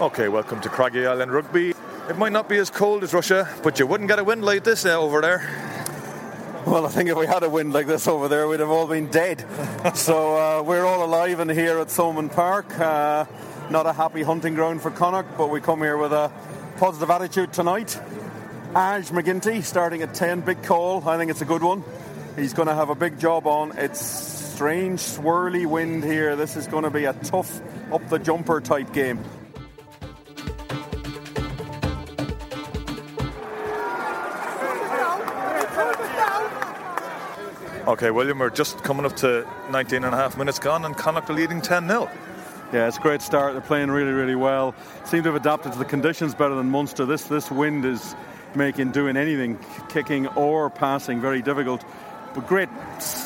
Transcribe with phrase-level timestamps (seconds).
[0.00, 1.74] Okay, welcome to Craggy Island Rugby.
[2.08, 4.64] It might not be as cold as Russia, but you wouldn't get a wind like
[4.64, 5.40] this over there.
[6.66, 8.86] Well, I think if we had a wind like this over there, we'd have all
[8.86, 9.44] been dead.
[9.94, 12.78] so uh, we're all alive in here at Thomond Park.
[12.78, 13.26] Uh,
[13.70, 16.32] not a happy hunting ground for Connacht, but we come here with a
[16.78, 18.00] positive attitude tonight.
[18.70, 21.06] AJ MacGinty starting at 10, big call.
[21.08, 21.82] I think it's a good one.
[22.36, 23.76] He's going to have a big job on.
[23.76, 26.36] It's strange, swirly wind here.
[26.36, 27.60] This is going to be a tough
[27.92, 29.18] up the jumper type game.
[37.88, 41.28] Okay, William, we're just coming up to 19 and a half minutes gone, and Connacht
[41.28, 42.08] are leading 10 0.
[42.72, 43.54] Yeah, it's a great start.
[43.54, 44.76] They're playing really, really well.
[45.06, 47.04] Seem to have adapted to the conditions better than Munster.
[47.04, 48.14] This this wind is
[48.56, 51.84] making doing anything, kicking or passing, very difficult.
[52.34, 52.68] But great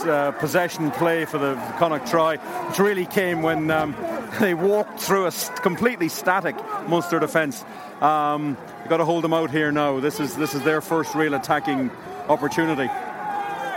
[0.06, 3.94] uh, possession play for the Connacht try, which really came when um,
[4.40, 5.32] they walked through a
[5.62, 6.56] completely static
[6.88, 7.64] Munster defence.
[8.00, 8.56] Um,
[8.88, 10.00] got to hold them out here now.
[10.00, 11.90] This is this is their first real attacking
[12.28, 12.90] opportunity.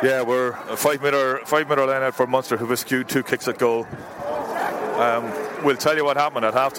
[0.03, 3.47] Yeah, we're a five metre five metre line out for Munster, who rescued two kicks
[3.47, 3.85] at goal.
[4.97, 5.31] Um,
[5.63, 6.73] we'll tell you what happened at half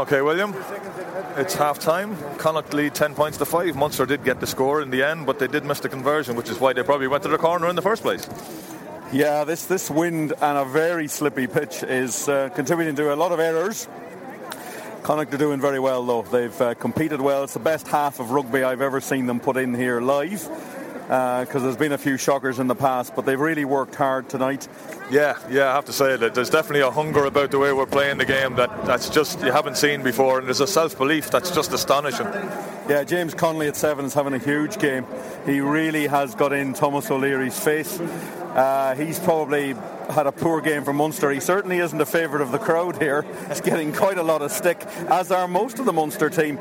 [0.00, 0.54] Okay, William,
[1.36, 2.16] it's half time.
[2.38, 3.76] Connacht lead 10 points to 5.
[3.76, 6.48] Munster did get the score in the end, but they did miss the conversion, which
[6.48, 8.26] is why they probably went to the corner in the first place.
[9.12, 13.30] Yeah, this, this wind and a very slippy pitch is uh, contributing to a lot
[13.30, 13.88] of errors.
[15.02, 16.22] Connacht are doing very well, though.
[16.22, 17.44] They've uh, competed well.
[17.44, 20.48] It's the best half of rugby I've ever seen them put in here live
[21.10, 24.28] because uh, there's been a few shockers in the past, but they've really worked hard
[24.28, 24.68] tonight.
[25.10, 27.86] Yeah, yeah, I have to say that there's definitely a hunger about the way we're
[27.86, 31.28] playing the game that that's just you haven't seen before, and there's a self belief
[31.28, 32.28] that's just astonishing.
[32.88, 35.04] Yeah, James Connolly at seven is having a huge game.
[35.46, 37.98] He really has got in Thomas O'Leary's face.
[37.98, 39.72] Uh, he's probably
[40.10, 41.32] had a poor game for Munster.
[41.32, 43.26] He certainly isn't a favourite of the crowd here.
[43.48, 46.56] He's getting quite a lot of stick, as are most of the Munster team.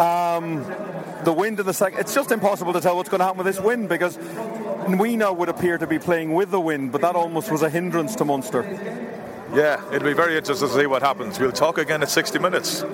[0.00, 0.64] Um,
[1.24, 3.46] the wind in the second, it's just impossible to tell what's going to happen with
[3.46, 4.18] this wind because
[4.88, 8.16] now would appear to be playing with the wind, but that almost was a hindrance
[8.16, 8.62] to Munster.
[9.54, 11.38] Yeah, it'll be very interesting to see what happens.
[11.38, 12.84] We'll talk again at 60 minutes.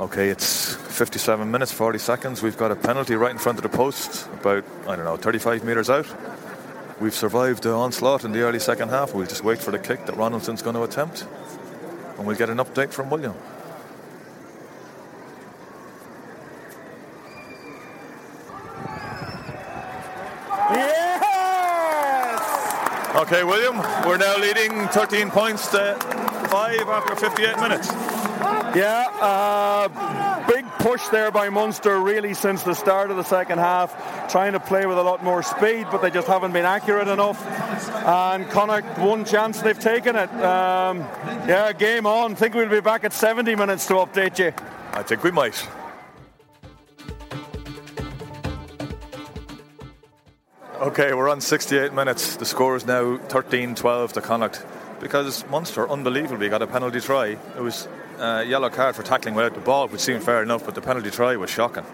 [0.00, 2.42] Okay, it's 57 minutes, 40 seconds.
[2.42, 5.64] We've got a penalty right in front of the post, about, I don't know, 35
[5.64, 6.06] metres out.
[7.00, 9.14] We've survived the onslaught in the early second half.
[9.14, 11.26] We'll just wait for the kick that Ronaldson's going to attempt,
[12.18, 13.34] and we'll get an update from William.
[23.22, 25.94] Okay, William, we're now leading 13 points to
[26.50, 27.86] 5 after 58 minutes.
[28.74, 34.28] Yeah, uh, big push there by Munster really since the start of the second half,
[34.28, 37.40] trying to play with a lot more speed, but they just haven't been accurate enough.
[38.04, 40.30] And Connacht, one chance they've taken it.
[40.42, 40.98] Um,
[41.46, 42.34] yeah, game on.
[42.34, 44.52] think we'll be back at 70 minutes to update you.
[44.94, 45.64] I think we might.
[50.82, 52.34] Okay, we're on 68 minutes.
[52.34, 54.66] The score is now 13 12 to Connacht
[54.98, 57.38] because Munster unbelievably got a penalty try.
[57.56, 57.86] It was
[58.18, 61.12] a yellow card for tackling without the ball, which seemed fair enough, but the penalty
[61.12, 61.84] try was shocking.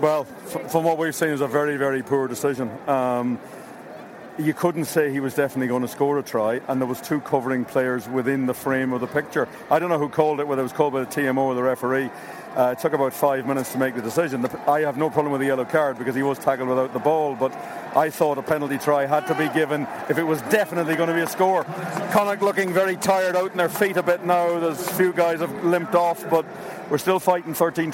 [0.00, 2.70] Well, from what we've seen, it was a very, very poor decision.
[2.88, 3.38] Um,
[4.38, 7.20] you couldn't say he was definitely going to score a try, and there was two
[7.20, 9.48] covering players within the frame of the picture.
[9.70, 11.62] I don't know who called it, whether it was called by the TMO or the
[11.62, 12.10] referee.
[12.56, 14.42] Uh, it took about five minutes to make the decision.
[14.42, 16.98] The, I have no problem with the yellow card because he was tackled without the
[16.98, 17.54] ball, but
[17.94, 21.14] I thought a penalty try had to be given if it was definitely going to
[21.14, 21.64] be a score.
[22.12, 24.58] Connacht looking very tired out in their feet a bit now.
[24.58, 26.46] There's a few guys have limped off, but
[26.88, 27.90] we're still fighting 13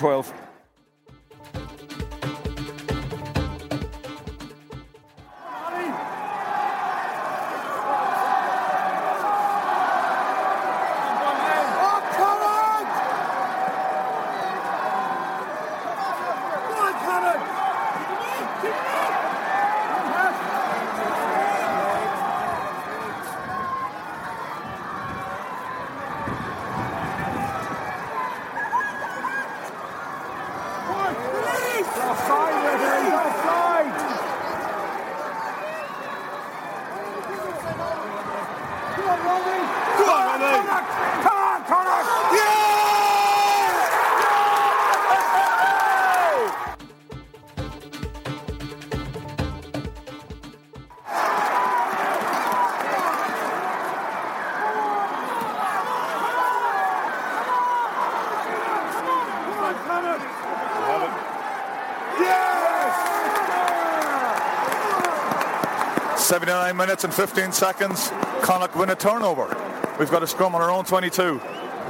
[66.32, 68.08] 79 minutes and 15 seconds.
[68.40, 69.55] Connacht win a turnover.
[69.99, 71.38] We've got a scrum on our own 22.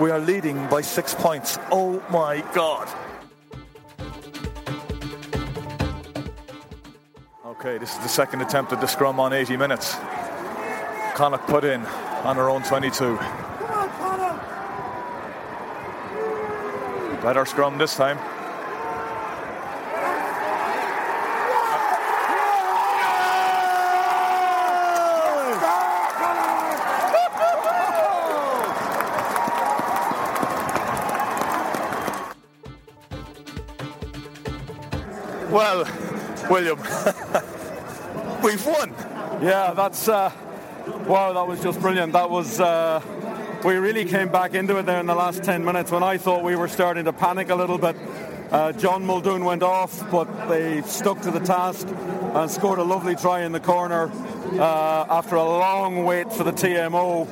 [0.00, 1.60] We are leading by six points.
[1.70, 2.88] Oh my God.
[7.46, 9.94] Okay, this is the second attempt at the scrum on 80 minutes.
[11.14, 11.86] Connacht put in
[12.26, 13.14] on our own 22.
[17.22, 18.18] Better scrum this time.
[36.52, 36.76] William,
[38.42, 38.94] we've won.
[39.40, 40.30] Yeah, that's uh,
[41.06, 41.32] wow.
[41.32, 42.12] That was just brilliant.
[42.12, 42.60] That was.
[42.60, 43.00] Uh,
[43.64, 46.44] we really came back into it there in the last 10 minutes when I thought
[46.44, 47.96] we were starting to panic a little bit.
[48.50, 53.16] Uh, John Muldoon went off, but they stuck to the task and scored a lovely
[53.16, 54.10] try in the corner
[54.60, 57.26] uh, after a long wait for the TMO.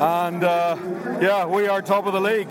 [0.00, 0.78] And uh,
[1.20, 2.48] yeah, we are top of the league.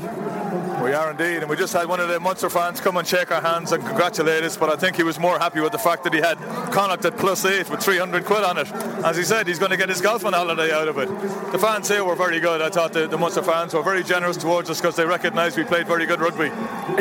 [0.82, 3.30] We are indeed, and we just had one of the Munster fans come and shake
[3.30, 4.56] our hands and congratulate us.
[4.56, 6.38] But I think he was more happy with the fact that he had
[6.72, 8.72] Connacht at plus eight with 300 quid on it.
[9.04, 11.10] As he said, he's going to get his golfing holiday out of it.
[11.52, 12.62] The fans here were very good.
[12.62, 15.66] I thought the, the Munster fans were very generous towards us because they recognised we
[15.66, 16.48] played very good rugby.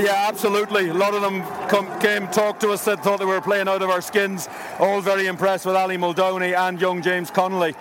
[0.02, 0.88] Yeah, absolutely.
[0.88, 3.82] A lot of them come, came, talked to us, said thought they were playing out
[3.82, 4.48] of our skins.
[4.80, 7.74] All very impressed with Ali Muldowney and young James Connolly.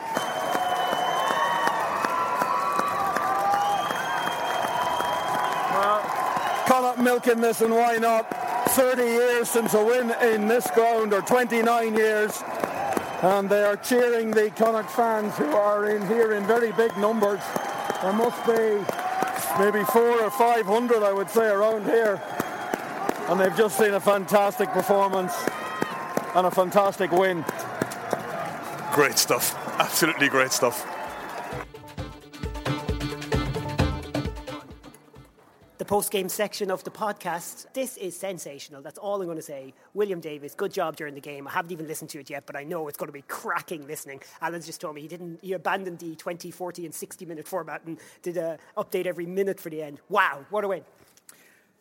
[6.73, 8.29] Connacht milking this, and why not?
[8.69, 12.41] 30 years since a win in this ground, or 29 years.
[13.21, 17.39] And they are cheering the Connacht fans who are in here in very big numbers.
[18.01, 18.83] There must be
[19.59, 22.21] maybe four or 500, I would say, around here.
[23.29, 25.33] And they've just seen a fantastic performance
[26.35, 27.45] and a fantastic win.
[28.93, 29.55] Great stuff.
[29.79, 30.92] Absolutely great stuff.
[35.83, 37.65] The post game section of the podcast.
[37.73, 38.81] This is sensational.
[38.81, 39.73] That's all I'm going to say.
[39.93, 41.45] William Davis, good job during the game.
[41.45, 43.85] I haven't even listened to it yet, but I know it's going to be cracking
[43.85, 44.21] listening.
[44.41, 45.39] Alan's just told me he didn't.
[45.41, 49.59] He abandoned the 20, 40, and 60 minute format and did a update every minute
[49.59, 49.99] for the end.
[50.07, 50.83] Wow, what a win!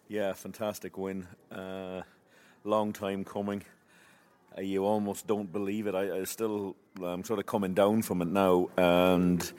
[0.08, 1.28] Yeah, fantastic win.
[1.52, 2.02] Uh,
[2.64, 3.62] long time coming.
[4.58, 5.94] Uh, you almost don't believe it.
[5.94, 9.52] I, I still, I'm sort of coming down from it now, and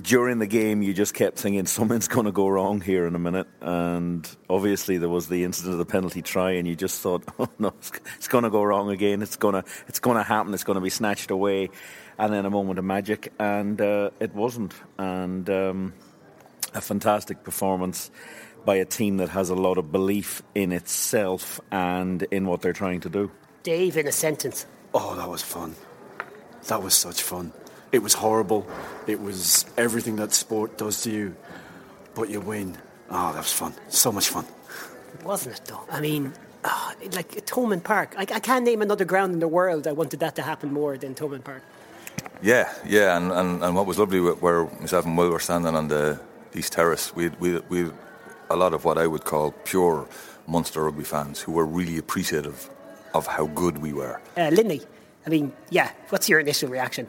[0.00, 3.18] during the game, you just kept thinking something's going to go wrong here in a
[3.18, 3.46] minute.
[3.60, 7.48] And obviously, there was the incident of the penalty try, and you just thought, "Oh
[7.58, 9.22] no, it's, it's going to go wrong again.
[9.22, 10.54] It's going to, it's going to happen.
[10.54, 11.70] It's going to be snatched away."
[12.18, 14.74] And then a moment of magic, and uh, it wasn't.
[14.98, 15.94] And um,
[16.74, 18.10] a fantastic performance
[18.64, 22.72] by a team that has a lot of belief in itself and in what they're
[22.72, 23.30] trying to do.
[23.62, 24.66] Dave, in a sentence.
[24.94, 25.74] Oh, that was fun.
[26.68, 27.52] That was such fun.
[27.92, 28.66] It was horrible.
[29.06, 31.36] It was everything that sport does to you,
[32.14, 32.76] but you win.
[33.10, 33.74] Oh, that was fun.
[33.88, 34.46] So much fun.
[35.22, 35.84] Wasn't it, though?
[35.90, 36.32] I mean,
[36.64, 38.14] oh, like Thomond Park.
[38.16, 40.96] I, I can't name another ground in the world I wanted that to happen more
[40.96, 41.62] than Thomond Park.
[42.42, 45.88] Yeah, yeah, and, and, and what was lovely where myself and Will were standing on
[45.88, 46.18] the
[46.54, 47.90] East Terrace, we we we
[48.50, 50.08] a lot of what I would call pure
[50.46, 52.68] Munster rugby fans who were really appreciative
[53.14, 54.20] of how good we were.
[54.36, 54.82] Uh, Linley,
[55.26, 57.06] I mean, yeah, what's your initial reaction?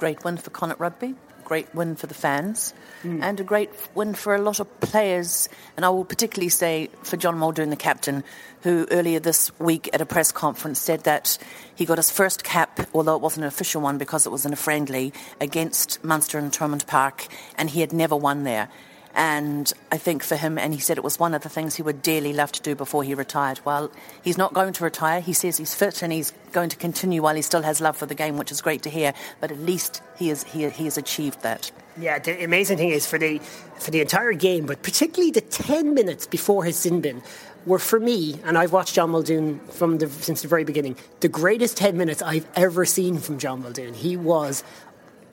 [0.00, 1.14] Great win for Connacht Rugby,
[1.44, 3.20] great win for the fans, mm.
[3.22, 5.46] and a great win for a lot of players.
[5.76, 8.24] And I will particularly say for John Muldoon, the captain,
[8.62, 11.36] who earlier this week at a press conference said that
[11.74, 14.54] he got his first cap, although it wasn't an official one because it was in
[14.54, 17.26] a friendly, against Munster and Thomond Park,
[17.58, 18.70] and he had never won there.
[19.14, 21.82] And I think for him, and he said it was one of the things he
[21.82, 23.60] would dearly love to do before he retired.
[23.64, 23.90] Well,
[24.22, 25.20] he's not going to retire.
[25.20, 28.06] He says he's fit and he's going to continue while he still has love for
[28.06, 29.12] the game, which is great to hear.
[29.40, 31.72] But at least he is, he, he has achieved that.
[31.98, 33.38] Yeah, the amazing thing is for the
[33.78, 37.20] for the entire game, but particularly the ten minutes before his sin bin,
[37.66, 41.28] were for me, and I've watched John Muldoon from the, since the very beginning, the
[41.28, 43.92] greatest ten minutes I've ever seen from John Muldoon.
[43.92, 44.62] He was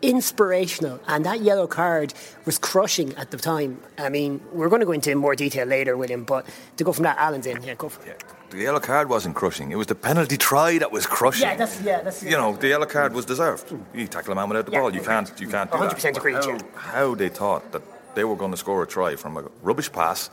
[0.01, 2.13] inspirational, and that yellow card
[2.45, 3.79] was crushing at the time.
[3.97, 6.45] I mean, we're going to go into more detail later, William, but
[6.77, 7.61] to go from that, Alan's in.
[7.63, 8.21] Yeah, go for it.
[8.21, 8.33] Yeah.
[8.49, 9.71] The yellow card wasn't crushing.
[9.71, 11.49] It was the penalty try that was crushing.
[11.49, 12.23] Yeah, that's yeah, that's.
[12.23, 13.73] You know, the yellow card was deserved.
[13.93, 15.69] You tackle a man without the yeah, ball, you can't, you can't.
[15.69, 16.33] One hundred percent agree.
[16.33, 17.81] How, how they thought that
[18.15, 20.29] they were going to score a try from a rubbish pass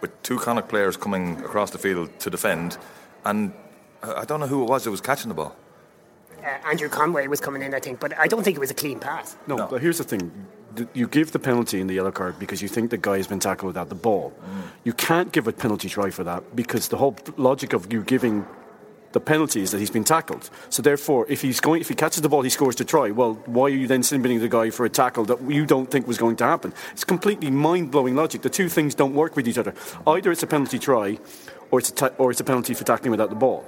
[0.00, 2.78] with two Connacht players coming across the field to defend,
[3.26, 3.52] and
[4.02, 5.54] uh, I don't know who it was that was catching the ball.
[6.44, 8.74] Uh, Andrew Conway was coming in, I think, but I don't think it was a
[8.74, 9.36] clean pass.
[9.46, 9.66] No, no.
[9.66, 10.30] but here's the thing.
[10.94, 13.40] You give the penalty in the yellow card because you think the guy has been
[13.40, 14.32] tackled without the ball.
[14.32, 14.62] Mm.
[14.84, 18.46] You can't give a penalty try for that because the whole logic of you giving
[19.12, 20.50] The penalty is that he's been tackled.
[20.68, 23.10] So therefore, if he's going, if he catches the ball, he scores to try.
[23.10, 25.90] Well, why are you then sin binning the guy for a tackle that you don't
[25.90, 26.72] think was going to happen?
[26.92, 28.42] It's completely mind blowing logic.
[28.42, 29.74] The two things don't work with each other.
[30.06, 31.18] Either it's a penalty try,
[31.72, 33.64] or it's a ta- or it's a penalty for tackling without the ball.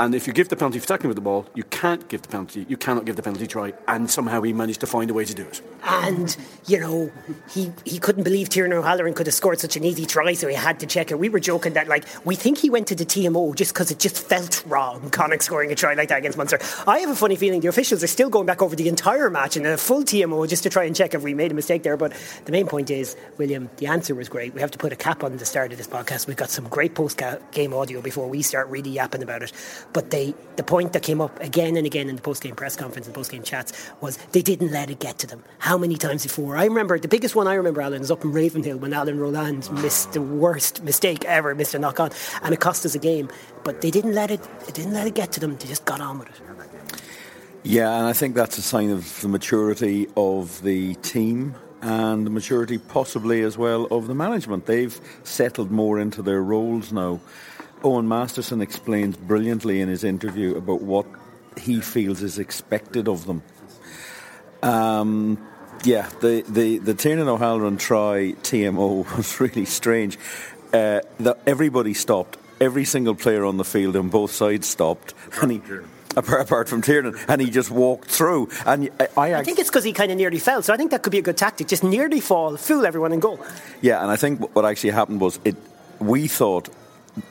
[0.00, 2.28] And if you give the penalty for tackling with the ball, you can't give the
[2.28, 2.64] penalty.
[2.66, 3.74] You cannot give the penalty try.
[3.86, 5.60] And somehow he managed to find a way to do it.
[5.82, 7.10] And, you know,
[7.50, 10.54] he, he couldn't believe Tiernan O'Halloran could have scored such an easy try, so he
[10.54, 11.18] had to check it.
[11.18, 13.98] We were joking that, like, we think he went to the TMO just because it
[13.98, 16.58] just felt wrong, Connacht scoring a try like that against Munster.
[16.86, 19.56] I have a funny feeling the officials are still going back over the entire match
[19.56, 21.96] in a full TMO just to try and check if we made a mistake there.
[21.96, 22.12] But
[22.44, 24.54] the main point is, William, the answer was great.
[24.54, 26.26] We have to put a cap on the start of this podcast.
[26.26, 27.20] We've got some great post
[27.52, 29.52] game audio before we start really yapping about it.
[29.92, 32.76] But they the point that came up again and again in the post game press
[32.76, 35.42] conference and post game chats was they didn't let it get to them.
[35.58, 36.56] How many times before?
[36.56, 39.70] I remember the biggest one I remember, Alan, is up in Ravenhill when Alan Roland
[39.82, 42.10] missed the worst mistake ever, missed a knock on,
[42.42, 43.28] and it cost us a game.
[43.64, 44.42] But they didn't let it.
[44.66, 45.56] They didn't let it get to them.
[45.56, 46.40] They just got on with it.
[47.62, 52.30] Yeah, and I think that's a sign of the maturity of the team and the
[52.30, 54.66] maturity possibly as well of the management.
[54.66, 57.20] They've settled more into their roles now.
[57.82, 61.06] Owen Masterson explains brilliantly in his interview about what
[61.56, 63.42] he feels is expected of them.
[64.62, 65.38] Um,
[65.84, 70.18] yeah, the, the, the Tiernan O'Halloran try TMO was really strange.
[70.72, 72.38] Uh, the, everybody stopped.
[72.60, 75.14] Every single player on the field on both sides stopped.
[75.40, 75.62] And he,
[76.16, 78.50] apart, apart from Tiernan, and he just walked through.
[78.66, 80.62] And I, I, I think it's because he kind of nearly fell.
[80.62, 81.68] So I think that could be a good tactic.
[81.68, 83.38] Just nearly fall, fool everyone, and go.
[83.80, 85.56] Yeah, and I think what actually happened was it.
[85.98, 86.70] We thought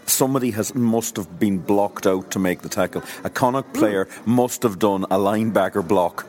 [0.05, 3.03] somebody has must have been blocked out to make the tackle.
[3.23, 6.27] A Connacht player must have done a linebacker block.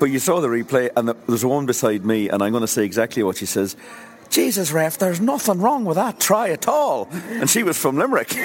[0.00, 2.84] But you saw the replay, and there's one beside me, and I'm going to say
[2.84, 3.76] exactly what she says.
[4.30, 7.08] Jesus, ref, there's nothing wrong with that try at all.
[7.28, 8.34] And she was from Limerick.
[8.36, 8.42] and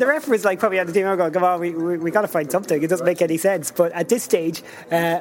[0.00, 2.20] the ref was like, probably at the team, going, come on, we, we, we got
[2.22, 2.80] to find something.
[2.82, 3.72] It doesn't make any sense.
[3.72, 4.62] But at this stage,
[4.92, 5.20] uh,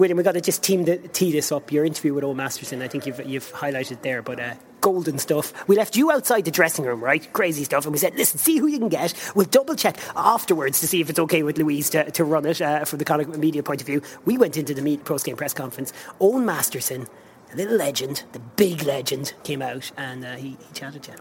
[0.00, 1.70] William, we've got to just team the, tee this up.
[1.70, 5.52] Your interview with Old Masterson, I think you've, you've highlighted there, but uh, golden stuff.
[5.68, 7.30] We left you outside the dressing room, right?
[7.34, 7.84] Crazy stuff.
[7.84, 9.12] And we said, listen, see who you can get.
[9.34, 12.62] We'll double check afterwards to see if it's okay with Louise to, to run it
[12.62, 14.00] uh, from the Connacht media point of view.
[14.24, 15.92] We went into the post game press conference.
[16.18, 17.06] Owen Masterson,
[17.50, 21.18] the little legend, the big legend, came out and uh, he, he chatted to you.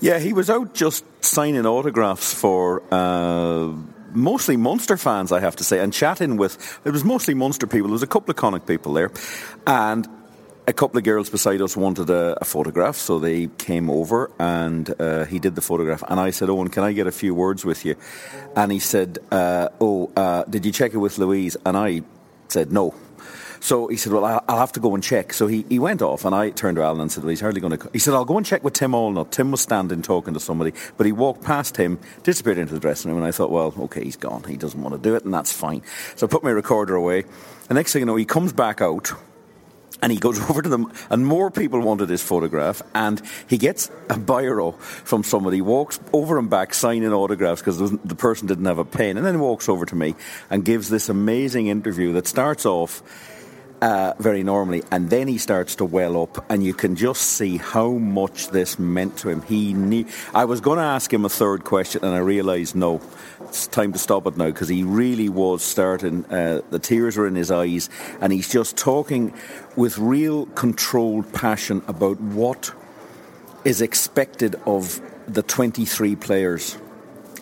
[0.00, 2.82] Yeah, he was out just signing autographs for.
[2.90, 3.74] Uh
[4.14, 6.80] mostly Munster fans, I have to say, and chatting with.
[6.84, 7.88] It was mostly Munster people.
[7.88, 9.10] There was a couple of Connacht people there,
[9.66, 10.08] and
[10.66, 14.94] a couple of girls beside us wanted a, a photograph, so they came over and
[15.00, 16.04] uh, he did the photograph.
[16.08, 17.96] And I said, Owen, can I get a few words with you?
[18.54, 21.56] And he said, uh, Oh, uh, did you check it with Louise?
[21.66, 22.02] And I
[22.48, 22.94] said, No.
[23.62, 25.32] So he said, Well, I'll have to go and check.
[25.32, 27.60] So he, he went off, and I turned to Alan and said, Well, he's hardly
[27.60, 27.90] going to.
[27.92, 29.30] He said, I'll go and check with Tim Allnutt.
[29.30, 33.12] Tim was standing talking to somebody, but he walked past him, disappeared into the dressing
[33.12, 34.42] room, and I thought, Well, okay, he's gone.
[34.42, 35.82] He doesn't want to do it, and that's fine.
[36.16, 37.22] So I put my recorder away.
[37.68, 39.12] The next thing you know, he comes back out
[40.02, 43.92] and he goes over to them, and more people wanted his photograph, and he gets
[44.10, 48.78] a biro from somebody, walks over and back signing autographs because the person didn't have
[48.78, 50.16] a pen, and then he walks over to me
[50.50, 53.04] and gives this amazing interview that starts off
[53.82, 57.56] uh, very normally, and then he starts to well up, and you can just see
[57.56, 59.42] how much this meant to him.
[59.42, 60.06] He knew.
[60.32, 63.00] I was going to ask him a third question, and I realised no,
[63.40, 66.24] it's time to stop it now because he really was starting.
[66.26, 69.34] Uh, the tears were in his eyes, and he's just talking
[69.74, 72.72] with real controlled passion about what
[73.64, 76.78] is expected of the 23 players,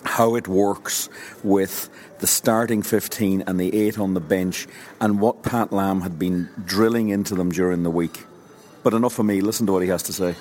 [0.04, 1.08] how it works
[1.42, 1.88] with
[2.18, 4.66] the starting 15 and the eight on the bench,
[5.00, 8.24] and what Pat Lam had been drilling into them during the week.
[8.82, 10.34] But enough of me, listen to what he has to say.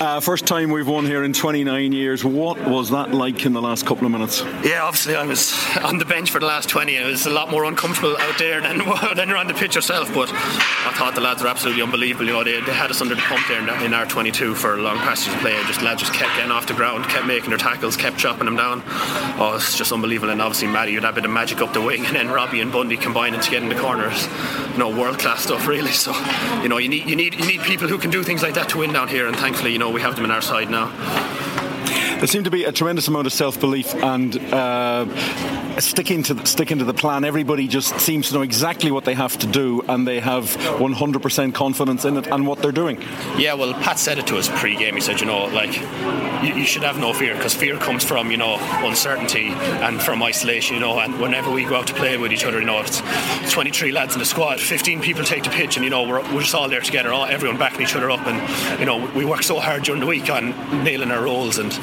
[0.00, 2.24] Uh, first time we've won here in 29 years.
[2.24, 4.42] What was that like in the last couple of minutes?
[4.62, 5.52] Yeah, obviously I was
[5.82, 6.94] on the bench for the last 20.
[6.94, 8.78] It was a lot more uncomfortable out there than,
[9.16, 10.14] than you're on the pitch yourself.
[10.14, 12.26] But I thought the lads were absolutely unbelievable.
[12.26, 14.82] You know, they, they had us under the pump there in, our 22 for a
[14.82, 15.60] long passages of play.
[15.66, 18.54] Just lads just kept getting off the ground, kept making their tackles, kept chopping them
[18.54, 18.84] down.
[18.86, 20.30] Oh, it's just unbelievable.
[20.30, 22.60] And obviously Matty you had a bit of magic up the wing, and then Robbie
[22.60, 24.28] and Bundee combining to get in the corners.
[24.72, 25.90] You know, world class stuff really.
[25.90, 26.12] So
[26.62, 28.68] you know, you need you need you need people who can do things like that
[28.68, 29.26] to win down here.
[29.26, 31.67] And thankfully, you know, we have them in our side now.
[31.88, 35.06] There seemed to be a tremendous amount of self belief and uh,
[35.80, 37.24] sticking to sticking to the plan.
[37.24, 41.54] Everybody just seems to know exactly what they have to do, and they have 100%
[41.54, 43.00] confidence in it and what they're doing.
[43.36, 44.94] Yeah, well, Pat said it to us pre-game.
[44.94, 45.74] He said, you know, like
[46.42, 50.22] you, you should have no fear because fear comes from you know uncertainty and from
[50.22, 50.74] isolation.
[50.74, 53.02] You know, and whenever we go out to play with each other, you know, it's
[53.52, 56.42] 23 lads in the squad, 15 people take the pitch, and you know we're, we're
[56.42, 59.42] just all there together, all, everyone backing each other up, and you know we work
[59.42, 60.50] so hard during the week on
[60.84, 61.77] nailing our roles and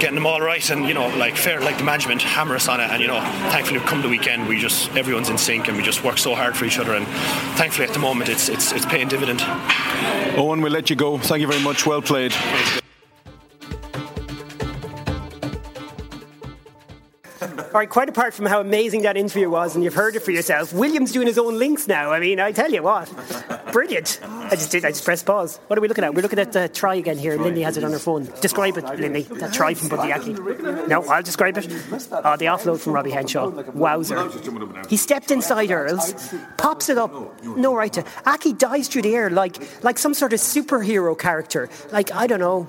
[0.00, 2.80] getting them all right, and you know like fair like the management hammer us on
[2.80, 5.76] it, and you know thankfully we've come the weekend we just everyone's in sync and
[5.76, 7.06] we just work so hard for each other, and
[7.56, 9.40] thankfully at the moment it's it's it's paying dividend.
[10.38, 11.18] Owen, we'll let you go.
[11.18, 11.86] Thank you very much.
[11.86, 12.34] Well played.
[17.76, 20.30] All right, quite apart from how amazing that interview was, and you've heard it for
[20.30, 22.10] yourself, William's doing his own links now.
[22.10, 23.06] I mean, I tell you what,
[23.72, 24.18] brilliant.
[24.22, 24.86] I just did.
[24.86, 25.58] I just pressed pause.
[25.66, 26.14] What are we looking at?
[26.14, 27.36] We're looking at the try again here.
[27.36, 28.30] Lindy has it on her phone.
[28.40, 29.24] Describe it, Lindy.
[29.24, 30.32] That try from Bundee Aki.
[30.88, 31.66] No, I'll describe it.
[31.66, 33.50] Oh, the offload from Robbie Henshaw.
[33.72, 34.26] Wowzer.
[34.88, 37.12] He stepped inside Earls, pops it up.
[37.44, 38.08] No right uh, to.
[38.24, 41.68] Aki dives through the air like like some sort of superhero character.
[41.92, 42.66] Like I don't know.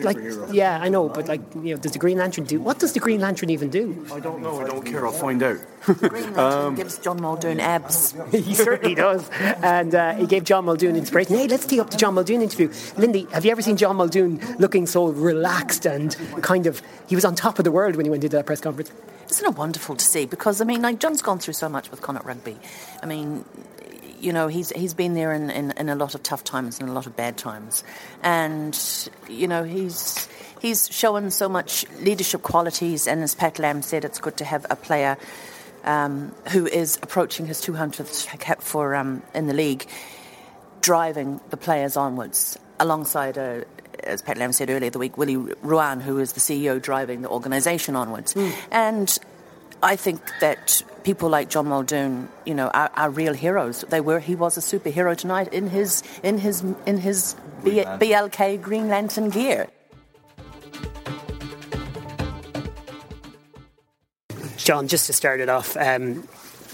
[0.00, 0.18] Like
[0.52, 2.60] yeah, I know, but like you know, does the Green Lantern do?
[2.60, 4.06] What does the Green Lantern even do?
[4.12, 4.49] I don't know.
[4.58, 5.06] I don't care.
[5.06, 5.58] I'll find out.
[6.02, 8.14] Lantern gives John Muldoon abs.
[8.30, 9.28] he certainly does.
[9.38, 11.36] And uh, he gave John Muldoon inspiration.
[11.36, 12.72] Hey, let's tee up the John Muldoon interview.
[12.96, 17.24] Lindy, have you ever seen John Muldoon looking so relaxed and kind of, he was
[17.24, 18.92] on top of the world when he went into that press conference?
[19.30, 20.26] Isn't it wonderful to see?
[20.26, 22.58] Because, I mean, like, John's gone through so much with Connacht Rugby.
[23.02, 23.44] I mean,
[24.20, 26.88] you know, he's he's been there in, in, in, a lot of tough times and
[26.88, 27.84] a lot of bad times.
[28.22, 28.78] And,
[29.28, 30.28] you know, he's
[30.60, 33.06] he's shown so much leadership qualities.
[33.06, 35.16] And as Pat Lam said, it's good to have a player
[35.84, 39.86] um, who is approaching his 200th cap for um, in the league,
[40.80, 43.64] driving the players onwards alongside a,
[44.04, 47.28] as Pat Lam said earlier the week, Willie Ruane, who is the CEO driving the
[47.28, 48.34] organisation onwards.
[48.34, 48.52] Mm.
[48.70, 49.18] And
[49.82, 53.82] I think that people like John Muldoon, you know, are, are, real heroes.
[53.88, 54.20] They were.
[54.20, 59.30] He was a superhero tonight in his in his in his B, BLK Green Lantern
[59.30, 59.68] gear.
[64.70, 66.28] John, just to start it off, um,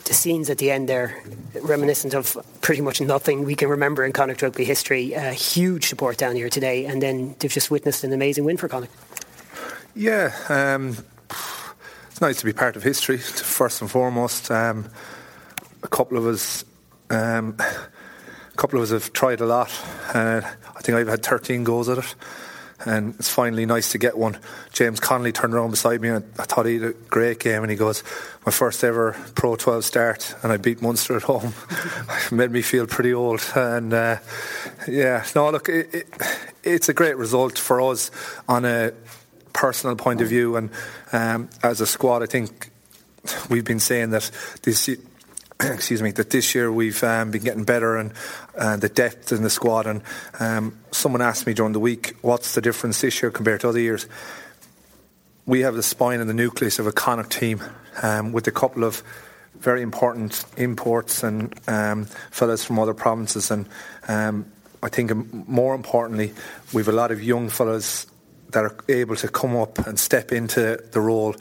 [0.05, 1.19] the scenes at the end there,
[1.63, 5.17] reminiscent of pretty much nothing we can remember in Connacht rugby history.
[5.17, 8.69] Uh, huge support down here today, and then they've just witnessed an amazing win for
[8.69, 8.93] Connacht.
[9.95, 10.99] Yeah, um,
[12.11, 13.17] it's nice to be part of history.
[13.17, 14.91] First and foremost, um,
[15.83, 16.67] a couple of us,
[17.09, 19.73] um, a couple of us have tried a lot.
[20.13, 22.15] Uh, I think I've had 13 goals at it
[22.85, 24.39] and it's finally nice to get one.
[24.73, 27.71] James Connolly turned around beside me and I thought he had a great game and
[27.71, 28.03] he goes,
[28.45, 31.55] my first ever Pro 12 start and I beat Munster at home.
[32.31, 34.19] made me feel pretty old and uh,
[34.87, 36.09] yeah, no look, it, it,
[36.63, 38.11] it's a great result for us
[38.49, 38.93] on a
[39.53, 40.71] personal point of view and
[41.13, 42.71] um, as a squad I think
[43.49, 44.31] we've been saying that
[44.63, 44.89] this
[45.61, 48.13] excuse me, that this year we've um, been getting better and
[48.57, 49.87] uh, the depth in the squad.
[49.87, 50.03] And
[50.41, 53.81] um, someone asked me during the week, what's the difference this year compared to other
[53.81, 54.07] years?
[55.47, 57.63] We have the spine and the nucleus of a Connacht team
[58.03, 59.03] um, with a couple of
[59.59, 63.51] very important imports and um, fellas from other provinces.
[63.51, 63.69] And
[64.09, 64.51] um,
[64.83, 65.13] I think
[65.49, 66.35] more importantly,
[66.73, 68.07] we've a lot of young fellas
[68.51, 71.35] that are able to come up and step into the role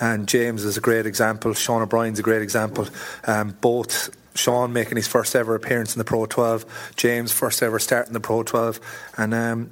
[0.00, 1.54] and James is a great example.
[1.54, 2.88] Sean O'Brien's a great example.
[3.24, 7.78] Um, both Sean making his first ever appearance in the Pro 12, James first ever
[7.78, 8.80] start in the Pro 12,
[9.16, 9.70] and um,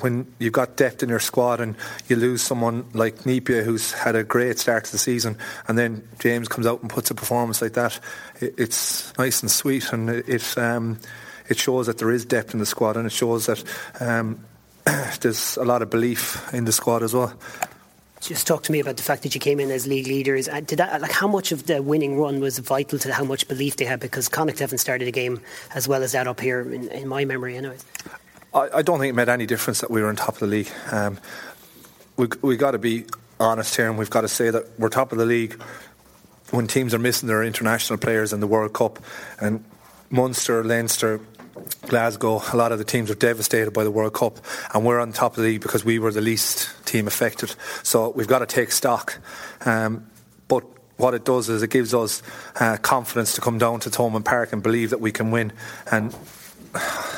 [0.00, 1.74] when you've got depth in your squad and
[2.08, 6.06] you lose someone like Nepia who's had a great start to the season and then
[6.18, 7.98] James comes out and puts a performance like that,
[8.40, 9.92] it, it's nice and sweet.
[9.92, 10.98] And it it, um,
[11.48, 13.64] it shows that there is depth in the squad and it shows that
[14.00, 14.44] um,
[15.20, 17.32] there's a lot of belief in the squad as well
[18.20, 20.48] just talk to me about the fact that you came in as league leaders.
[20.48, 23.46] Uh, did that, like, how much of the winning run was vital to how much
[23.46, 24.00] belief they had?
[24.00, 25.40] Because Connacht haven't started a game
[25.74, 27.84] as well as that up here, in, in my memory, anyways.
[28.54, 30.46] I, I, don't think it made any difference that we were on top of the
[30.46, 30.70] league.
[30.90, 31.18] Um,
[32.16, 33.04] we we got to be
[33.38, 35.60] honest here, and we've got to say that we're top of the league
[36.50, 38.98] when teams are missing their international players in the World Cup,
[39.40, 39.64] and
[40.10, 41.20] Munster, Leinster,
[41.82, 44.38] Glasgow, a lot of the teams were devastated by the World Cup,
[44.74, 47.54] and we're on top of the league because we were the least team affected.
[47.82, 49.18] So we've got to take stock.
[49.64, 50.06] Um,
[50.48, 50.64] but
[50.96, 52.22] what it does is it gives us
[52.60, 55.52] uh, confidence to come down to Thomond Park and believe that we can win.
[55.90, 56.14] And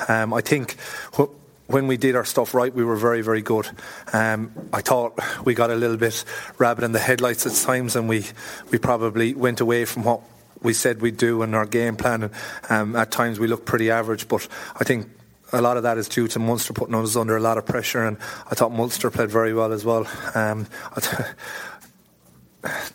[0.08, 0.76] um, I think.
[1.16, 1.34] Wh-
[1.68, 3.68] when we did our stuff right, we were very, very good.
[4.14, 6.24] Um, I thought we got a little bit
[6.56, 8.24] rabbit in the headlights at times, and we,
[8.70, 10.22] we probably went away from what
[10.62, 12.24] we said we'd do in our game plan.
[12.24, 12.32] And
[12.70, 15.08] um, at times we looked pretty average, but I think
[15.52, 18.04] a lot of that is due to Munster putting us under a lot of pressure,
[18.04, 18.18] and
[18.50, 20.06] I thought Munster played very well as well.
[20.34, 20.66] Um,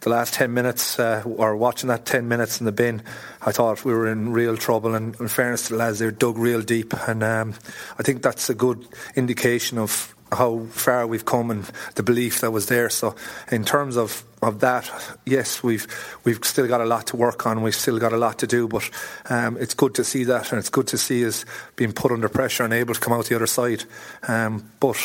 [0.02, 3.02] the last 10 minutes, uh, or watching that 10 minutes in the bin,
[3.42, 4.94] I thought we were in real trouble.
[4.94, 6.94] And in fairness to the lads, they dug real deep.
[7.08, 7.54] And um,
[7.98, 12.52] I think that's a good indication of how far we've come and the belief that
[12.52, 12.90] was there.
[12.90, 13.16] So,
[13.52, 14.90] in terms of, of that,
[15.26, 15.88] yes, we've
[16.24, 17.62] we've still got a lot to work on.
[17.62, 18.90] We've still got a lot to do, but
[19.30, 22.30] um, it's good to see that, and it's good to see us being put under
[22.30, 23.84] pressure and able to come out the other side.
[24.28, 24.98] Um, but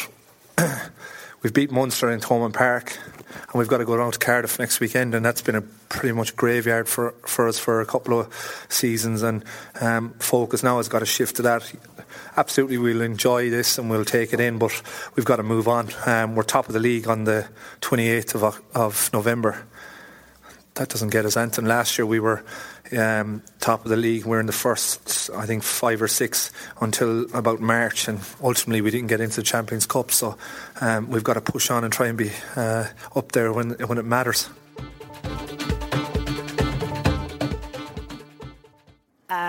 [1.42, 2.98] we've beat Munster in Thomond Park
[3.30, 6.12] and we've got to go down to Cardiff next weekend, and that's been a pretty
[6.12, 9.22] much graveyard for for us for a couple of seasons.
[9.22, 9.44] And
[9.80, 11.72] um, focus now has got to shift to that.
[12.36, 14.82] Absolutely, we'll enjoy this and we'll take it in, but
[15.14, 15.88] we've got to move on.
[16.06, 17.48] Um, we're top of the league on the
[17.80, 19.66] 28th of, of November.
[20.74, 21.66] That doesn't get us anything.
[21.66, 22.44] Last year we were
[22.96, 24.24] um, top of the league.
[24.24, 28.80] We are in the first, I think, five or six until about March, and ultimately
[28.80, 30.10] we didn't get into the Champions Cup.
[30.10, 30.36] So
[30.80, 33.98] um, we've got to push on and try and be uh, up there when when
[33.98, 34.48] it matters.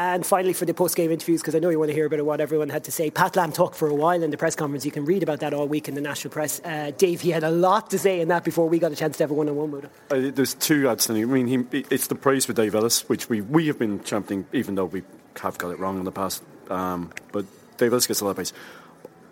[0.02, 2.10] And finally, for the post game interviews, because I know you want to hear a
[2.10, 4.38] bit of what everyone had to say, Pat Lam talked for a while in the
[4.38, 4.86] press conference.
[4.86, 6.62] You can read about that all week in the national press.
[6.64, 9.18] Uh, Dave, he had a lot to say in that before we got a chance
[9.18, 9.92] to have a one on one with him.
[10.10, 11.26] Uh, there's two outstanding.
[11.26, 14.48] I mean, he, it's the praise for Dave Ellis, which we, we have been championing,
[14.54, 15.04] even though we
[15.42, 16.44] have got it wrong in the past.
[16.70, 18.54] Um, but Dave Ellis gets a lot of praise.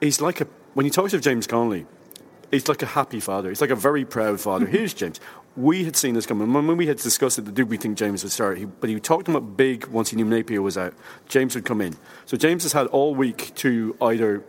[0.01, 1.85] He's like a, when you talk to James Connolly,
[2.51, 3.47] he's like a happy father.
[3.47, 4.65] He's like a very proud father.
[4.77, 5.21] Here's James
[5.57, 6.53] we had seen this coming.
[6.53, 8.59] When we had discussed it, did we think James would start?
[8.59, 10.93] He, but he talked about big once he knew Nepia was out.
[11.27, 11.97] James would come in.
[12.25, 14.43] So James has had all week to either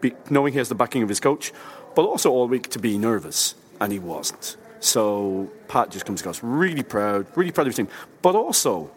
[0.00, 1.52] be knowing he has the backing of his coach,
[1.94, 4.56] but also all week to be nervous, and he wasn't.
[4.80, 7.88] So Pat just comes across really proud, really proud of his team,
[8.22, 8.90] but also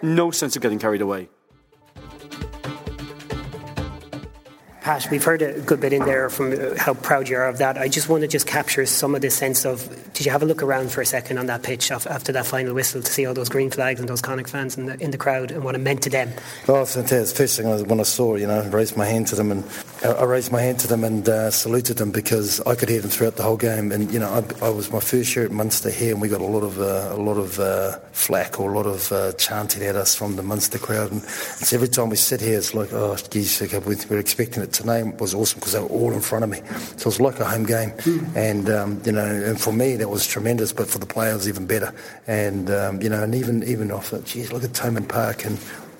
[0.00, 1.28] no sense of getting carried away.
[4.88, 7.76] Pat, we've heard a good bit in there from how proud you are of that.
[7.76, 10.46] I just want to just capture some of the sense of did you have a
[10.46, 13.34] look around for a second on that pitch after that final whistle to see all
[13.34, 15.78] those green flags and those Connacht fans in the, in the crowd and what it
[15.82, 16.32] meant to them?
[16.66, 17.36] Well, fantastic.
[17.36, 19.62] First thing when I saw, you know, raised my hand to them and
[20.04, 23.10] I raised my hand to them and uh, saluted them because I could hear them
[23.10, 23.90] throughout the whole game.
[23.90, 26.40] And you know, I, I was my first year at Munster here, and we got
[26.40, 29.82] a lot of uh, a lot of uh, flack or a lot of uh, chanting
[29.82, 31.10] at us from the Munster crowd.
[31.10, 35.20] And it's every time we sit here, it's like, oh, geez, we're expecting it tonight
[35.20, 36.58] was awesome because they were all in front of me.
[36.96, 38.36] So it was like a home game, mm.
[38.36, 41.66] and um, you know, and for me that was tremendous, but for the players even
[41.66, 41.92] better.
[42.26, 45.58] And um, you know, and even even off geez, look at Thomond Park and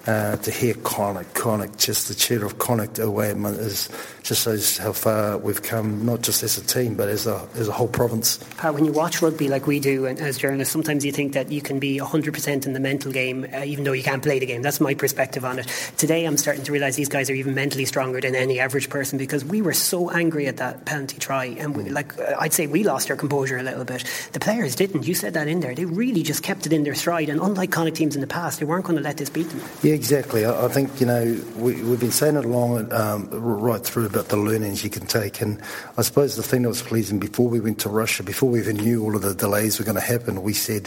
[0.09, 3.90] uh, to hear Connacht, Connacht, just the cheer of Connacht away is
[4.23, 7.68] just shows how far we've come, not just as a team, but as a, as
[7.68, 8.38] a whole province.
[8.57, 11.53] Pat, when you watch rugby like we do and as journalists, sometimes you think that
[11.53, 14.47] you can be 100% in the mental game, uh, even though you can't play the
[14.47, 14.62] game.
[14.62, 15.66] That's my perspective on it.
[15.99, 19.18] Today, I'm starting to realise these guys are even mentally stronger than any average person
[19.18, 21.47] because we were so angry at that penalty try.
[21.47, 24.05] And we, like, uh, I'd say we lost our composure a little bit.
[24.33, 25.07] The players didn't.
[25.07, 25.75] You said that in there.
[25.75, 27.29] They really just kept it in their stride.
[27.29, 29.61] And unlike Connacht teams in the past, they weren't going to let this beat them.
[29.83, 30.45] Yeah, exactly.
[30.45, 34.29] I, I think, you know, we, have been saying it along um, right through about
[34.29, 35.41] the learnings you can take.
[35.41, 35.61] And
[35.97, 38.77] I suppose the thing that was pleasing before we went to Russia, before we even
[38.77, 40.85] knew all of the delays were going to happen, we said,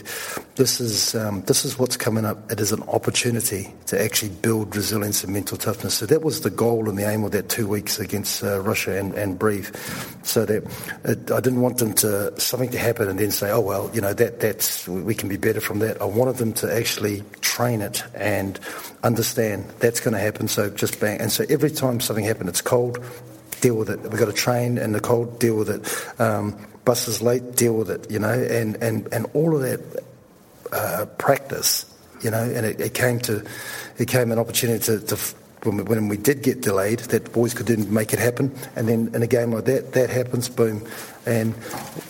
[0.56, 2.50] this is, um, this is what's coming up.
[2.50, 5.96] It is an opportunity to actually build resilience and mental toughness.
[5.96, 8.98] So that was the goal and the aim of that two weeks against uh, Russia
[8.98, 9.72] and, and Brive.
[10.24, 10.64] So that
[11.04, 14.00] it, I didn't want them to, something to happen and then say, oh, well, you
[14.00, 16.02] know, that, that's, we can be better from that.
[16.02, 18.60] I wanted them to actually train it and
[19.04, 20.48] understand that's going to happen.
[20.48, 21.20] So just bang.
[21.20, 23.04] And so every time something happened, it's cold,
[23.62, 24.00] deal with it.
[24.02, 26.22] We've got to train in the cold, deal with it.
[26.22, 26.58] Um,
[27.22, 30.04] late, deal with it, you know, and, and, and all of that
[30.74, 31.86] uh, practice,
[32.22, 33.46] you know, and it, it, came to,
[33.98, 35.16] it came an opportunity to, to
[35.64, 38.54] when we, when we, did get delayed, that boys could then make it happen.
[38.76, 40.86] And then in a game like that, that happens, boom.
[41.26, 41.54] And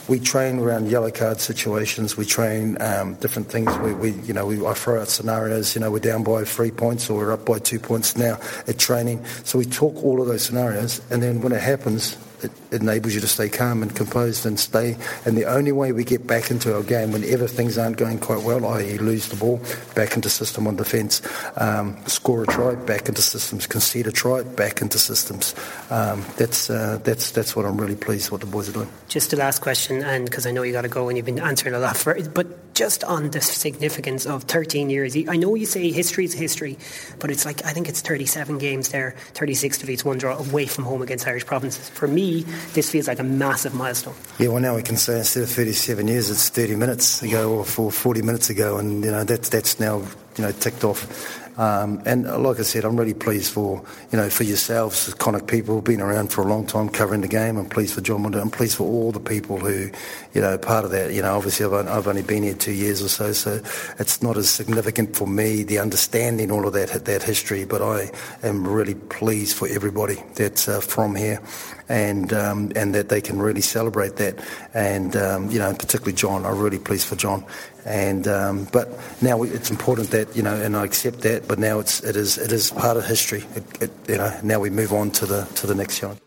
[0.08, 2.15] we train around yellow card situations.
[2.15, 3.76] We train um, different things.
[3.80, 5.76] We, we, you know, we I throw out scenarios.
[5.76, 8.78] You know, we're down by three points or we're up by two points now at
[8.78, 9.26] training.
[9.43, 13.22] So we talk all of those scenarios, and then when it happens, it enables you
[13.22, 14.98] to stay calm and composed and stay.
[15.26, 18.44] And the only way we get back into our game whenever things aren't going quite
[18.44, 19.62] well, i.e., lose the ball,
[19.96, 21.22] back into system on defence,
[21.58, 25.54] um, score a try, back into systems, concede a try, back into systems.
[25.90, 28.90] Um, that's uh, that's that's what I'm really pleased what the boys are doing.
[29.08, 31.40] Just the last question, and because I know you got to go and you've been
[31.40, 35.56] answering a lot for it, but just on the significance of 13 years, I know
[35.56, 36.78] you say history is history,
[37.20, 40.86] but it's like I think it's 37 games there, 36 defeats, one draw away from
[40.86, 41.90] home against Irish provinces.
[41.90, 44.15] For me this feels like a massive milestone.
[44.39, 47.65] Yeah, well, now we can say instead of 37 years, it's 30 minutes ago or
[47.65, 50.00] 40 minutes ago, and you know that's that's now
[50.38, 51.40] you know ticked off.
[51.62, 55.80] Um, and like I said, I'm really pleased for you know for yourselves, Connacht people,
[55.80, 57.56] been around for a long time covering the game.
[57.56, 58.34] I'm pleased for John.
[58.34, 59.91] I'm pleased for all the people who,
[60.34, 61.13] you know, part of that.
[61.13, 63.62] You know, obviously I've, I've only been here two years or so, so
[64.00, 67.63] it's not as significant for me the understanding all of that that history.
[67.65, 68.10] But I
[68.41, 71.43] am really pleased for everybody that's uh, from here
[71.91, 74.39] and um, and that they can really celebrate that.
[74.74, 77.45] And um, you know, particularly John, I'm really pleased for John.
[77.86, 78.89] And um, but
[79.22, 81.48] now it's important that you know, and I accept that.
[81.48, 83.44] But now it's it is it is part of history.
[83.56, 86.20] It, it, you know, now we move on to the to the next challenge.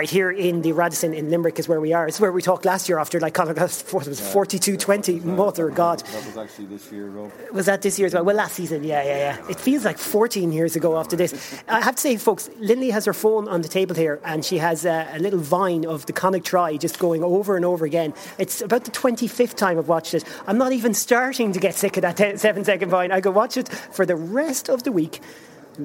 [0.00, 2.08] Right, here in the Radisson in Limerick is where we are.
[2.08, 5.20] It's where we talked last year after like Connacht it was 42 20.
[5.20, 5.98] Mother God.
[5.98, 7.10] That was actually this year.
[7.52, 8.24] Was that this year as well?
[8.24, 9.50] Well, last season, yeah, yeah, yeah.
[9.50, 11.60] It feels like 14 years ago after this.
[11.68, 14.56] I have to say, folks, Lindley has her phone on the table here and she
[14.56, 18.14] has a, a little vine of the Connacht try just going over and over again.
[18.38, 20.24] It's about the 25th time I've watched it.
[20.46, 23.12] I'm not even starting to get sick of that 10, seven second vine.
[23.12, 25.20] I could watch it for the rest of the week.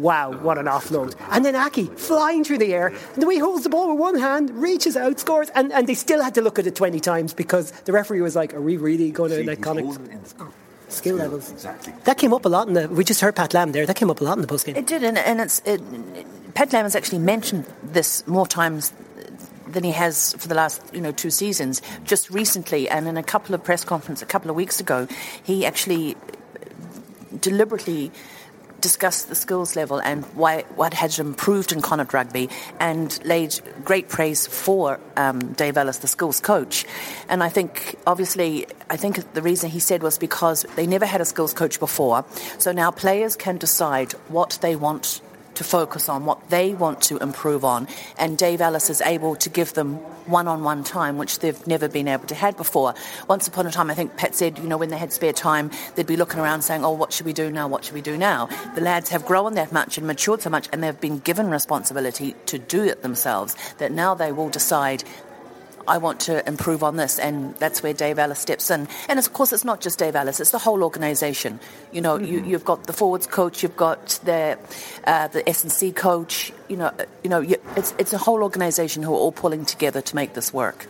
[0.01, 1.15] Wow, what an offload.
[1.31, 2.87] And then Aki flying through the air.
[2.87, 5.49] And the way he holds the ball with one hand, reaches out, scores.
[5.55, 8.35] And, and they still had to look at it 20 times because the referee was
[8.35, 9.99] like, Are we really going to let Connacht?
[10.89, 11.51] Skill levels.
[11.51, 11.93] Exactly.
[12.03, 12.87] That came up a lot in the.
[12.87, 13.85] We just heard Pat Lam there.
[13.85, 14.75] That came up a lot in the post game.
[14.75, 15.81] It did, and, and it's it,
[16.53, 18.93] Pat Lam has actually mentioned this more times
[19.67, 21.81] than he has for the last you know two seasons.
[22.03, 25.07] Just recently, and in a couple of press conferences a couple of weeks ago,
[25.43, 26.15] he actually
[27.41, 28.11] deliberately
[28.85, 34.09] discussed the skills level and why, what had improved in Connacht rugby and laid great
[34.09, 36.85] praise for um, Dave Ellis, the skills coach.
[37.27, 41.19] And I think, obviously, I think the reason he said was because they never had
[41.19, 42.25] a skills coach before.
[42.59, 45.19] So now players can decide what they want
[45.55, 47.87] to focus on, what they want to improve on.
[48.17, 51.87] And Dave Ellis is able to give them one on one time, which they've never
[51.87, 52.95] been able to have before.
[53.27, 55.71] Once upon a time, I think Pat said, you know, when they had spare time,
[55.95, 57.67] they'd be looking around saying, oh, what should we do now?
[57.67, 58.47] What should we do now?
[58.75, 62.35] The lads have grown that much and matured so much, and they've been given responsibility
[62.47, 65.03] to do it themselves that now they will decide
[65.87, 68.87] I want to improve on this, and that's where Dave Ellis steps in.
[69.07, 71.59] And of course, it's not just Dave Ellis; it's the whole organisation.
[71.91, 72.45] You know, mm-hmm.
[72.45, 74.57] you, have got the forwards coach, you've got the
[75.05, 76.51] uh, the S and C coach.
[76.69, 76.91] You know,
[77.23, 80.33] you know, you, it's it's a whole organisation who are all pulling together to make
[80.33, 80.87] this work.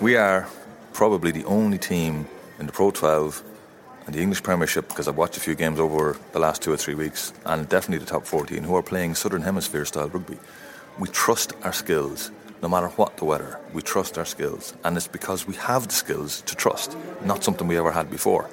[0.00, 0.48] We are
[0.92, 2.26] probably the only team
[2.58, 3.42] in the Pro 12
[4.06, 6.76] and the English Premiership, because I've watched a few games over the last two or
[6.76, 10.38] three weeks, and definitely the top 14, who are playing Southern Hemisphere style rugby.
[10.98, 12.30] We trust our skills
[12.62, 14.72] no matter what the weather, we trust our skills.
[14.84, 18.48] And it's because we have the skills to trust, not something we ever had before.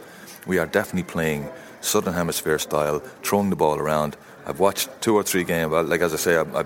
[0.48, 1.48] We are definitely playing
[1.82, 4.18] Southern Hemisphere style, throwing the ball around.
[4.48, 5.72] I've watched two or three games.
[5.72, 6.66] Like as I say, I, I,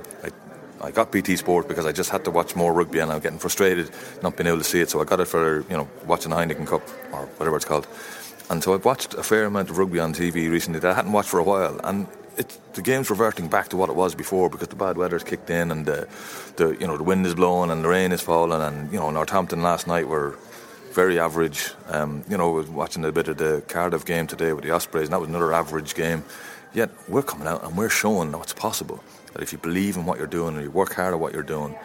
[0.81, 3.39] I got BT Sport because I just had to watch more rugby, and I'm getting
[3.39, 4.89] frustrated not being able to see it.
[4.89, 7.87] So I got it for you know watching the Heineken Cup or whatever it's called.
[8.49, 11.11] And so I've watched a fair amount of rugby on TV recently that I hadn't
[11.11, 14.49] watched for a while, and it, the game's reverting back to what it was before
[14.49, 16.07] because the bad weather's kicked in and the,
[16.55, 19.09] the you know the wind is blowing and the rain is falling and you know
[19.09, 20.37] Northampton last night were
[20.93, 21.71] very average.
[21.87, 25.05] Um, you know, was watching a bit of the Cardiff game today with the Ospreys,
[25.05, 26.23] and that was another average game.
[26.73, 29.03] Yet we're coming out and we're showing what's possible.
[29.33, 31.43] That if you believe in what you're doing and you work hard at what you're
[31.43, 31.75] doing,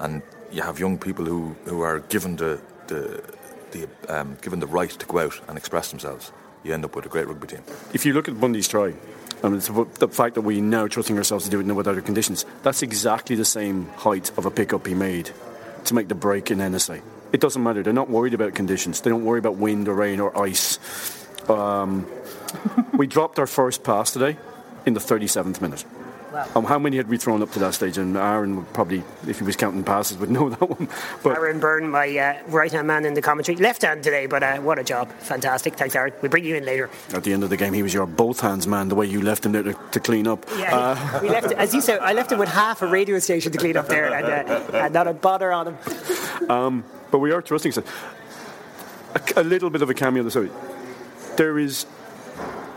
[0.00, 3.22] and you have young people who, who are given the the,
[3.70, 7.06] the um, given the right to go out and express themselves, you end up with
[7.06, 7.62] a great rugby team.
[7.92, 8.94] If you look at Bundee's try,
[9.42, 12.46] I mean, the fact that we now trusting ourselves to do it in other conditions,
[12.62, 15.30] that's exactly the same height of a pickup he made
[15.84, 17.02] to make the break in NSA.
[17.32, 17.82] It doesn't matter.
[17.82, 19.00] They're not worried about conditions.
[19.00, 20.78] They don't worry about wind or rain or ice.
[21.50, 22.06] Um,
[22.94, 24.36] we dropped our first pass today
[24.86, 25.84] in the 37th minute.
[26.36, 26.46] Wow.
[26.54, 27.96] Um, how many had we thrown up to that stage?
[27.96, 30.88] And Aaron would probably, if he was counting passes, would know that one.
[31.22, 34.42] But Aaron Byrne, my uh, right hand man in the commentary, left hand today, but
[34.42, 35.10] uh, what a job.
[35.12, 35.76] Fantastic.
[35.76, 36.12] Thanks, Aaron.
[36.20, 36.90] We'll bring you in later.
[37.14, 39.22] At the end of the game, he was your both hands man, the way you
[39.22, 40.44] left him there to, to clean up.
[40.58, 43.50] Yeah, uh, we left, as you said, I left him with half a radio station
[43.52, 45.78] to clean up there and, uh, and not a bother on him.
[46.50, 47.72] Um, but we are trusting.
[47.72, 47.82] So
[49.14, 50.28] a, a little bit of a cameo.
[50.28, 50.50] Sorry.
[51.36, 51.86] There is.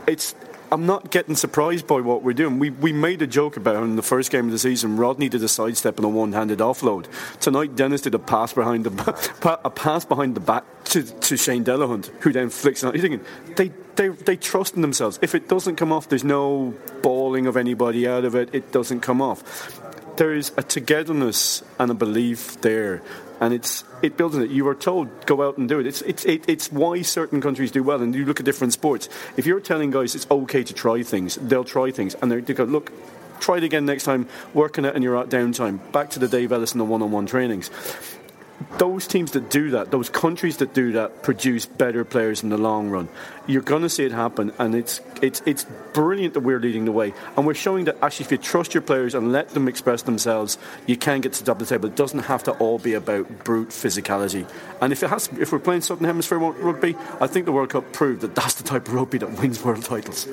[0.07, 0.33] It's
[0.71, 2.59] I'm not getting surprised by what we're doing.
[2.59, 4.97] We, we made a joke about him in the first game of the season.
[4.97, 7.07] Rodney did a sidestep and a one-handed offload.
[7.39, 11.63] Tonight, Dennis did a pass behind the a pass behind the back to, to Shane
[11.63, 12.87] Delahunt, who then flicks it.
[12.87, 12.95] Out.
[12.95, 15.17] You're thinking they, they they trust in themselves.
[15.21, 18.53] If it doesn't come off, there's no bawling of anybody out of it.
[18.53, 19.81] It doesn't come off.
[20.17, 23.01] There is a togetherness and a belief there
[23.39, 24.49] and it's it builds on it.
[24.49, 25.87] You are told go out and do it.
[25.87, 28.01] It's it's it, it's why certain countries do well.
[28.01, 29.09] And you look at different sports.
[29.37, 32.63] If you're telling guys it's okay to try things, they'll try things, and they go
[32.63, 32.91] look.
[33.39, 34.27] Try it again next time.
[34.53, 35.79] Working it in your downtime.
[35.93, 37.71] Back to the Dave Ellis and the one-on-one trainings.
[38.77, 42.57] Those teams that do that, those countries that do that, produce better players in the
[42.57, 43.07] long run.
[43.47, 46.91] You're going to see it happen, and it's it's it's brilliant that we're leading the
[46.91, 50.03] way, and we're showing that actually, if you trust your players and let them express
[50.03, 51.89] themselves, you can get to the top of the table.
[51.89, 54.47] It doesn't have to all be about brute physicality.
[54.81, 57.91] And if it has, if we're playing Southern Hemisphere rugby, I think the World Cup
[57.93, 60.27] proved that that's the type of rugby that wins world titles.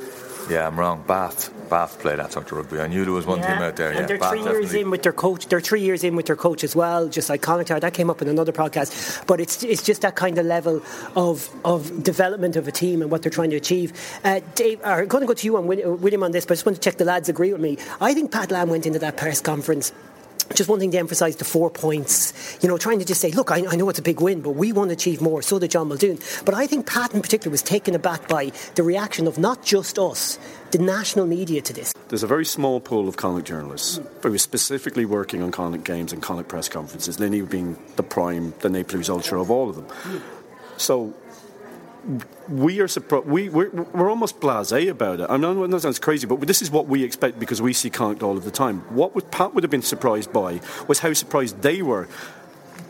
[0.48, 1.02] Yeah, I'm wrong.
[1.06, 2.80] Bath, Bath played that sort of rugby.
[2.80, 3.54] I knew there was one Yeah.
[3.54, 3.90] team out there.
[3.90, 4.80] And yeah, they're Bath three years definitely.
[4.80, 5.46] in with their coach.
[5.48, 7.08] They're three years in with their coach as well.
[7.08, 7.80] Just iconic.
[7.80, 9.26] That came up in another podcast.
[9.26, 10.82] But it's it's just that kind of level
[11.16, 13.92] of of development of a team and what they're trying to achieve.
[14.24, 16.54] Uh, Dave, I'm going to go to you on Wil- William on this, but I
[16.56, 17.78] just want to check the lads agree with me.
[18.00, 19.92] I think Pat Lam went into that press conference.
[20.54, 23.66] Just wanting to emphasise the four points, you know, trying to just say, look, I,
[23.66, 25.42] I know it's a big win, but we want to achieve more.
[25.42, 26.18] So did John Muldoon.
[26.44, 29.98] But I think Pat in particular was taken aback by the reaction of not just
[29.98, 30.38] us,
[30.70, 31.92] the national media to this.
[32.08, 36.12] There's a very small pool of Connacht journalists who are specifically working on Connacht games
[36.12, 39.76] and Connacht press conferences, Linny being the prime, the Ne Plus Ultra of all of
[39.76, 40.22] them.
[40.76, 41.14] So
[42.48, 43.26] we are surprised.
[43.26, 45.26] We, we're, we're almost blasé about it.
[45.28, 48.22] I know that sounds crazy, but this is what we expect because we see Connacht
[48.22, 48.80] all of the time.
[48.94, 52.08] What would, Pat would have been surprised by was how surprised they were.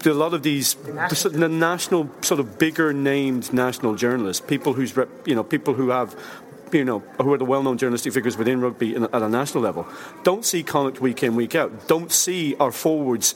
[0.05, 4.75] A lot of these the, of- the national sort of bigger named national journalists, people
[4.75, 6.15] who's rep, you know people who have
[6.71, 9.85] you know who are the well-known journalistic figures within rugby at a national level,
[10.23, 11.89] don't see Connacht week in week out.
[11.89, 13.35] Don't see our forwards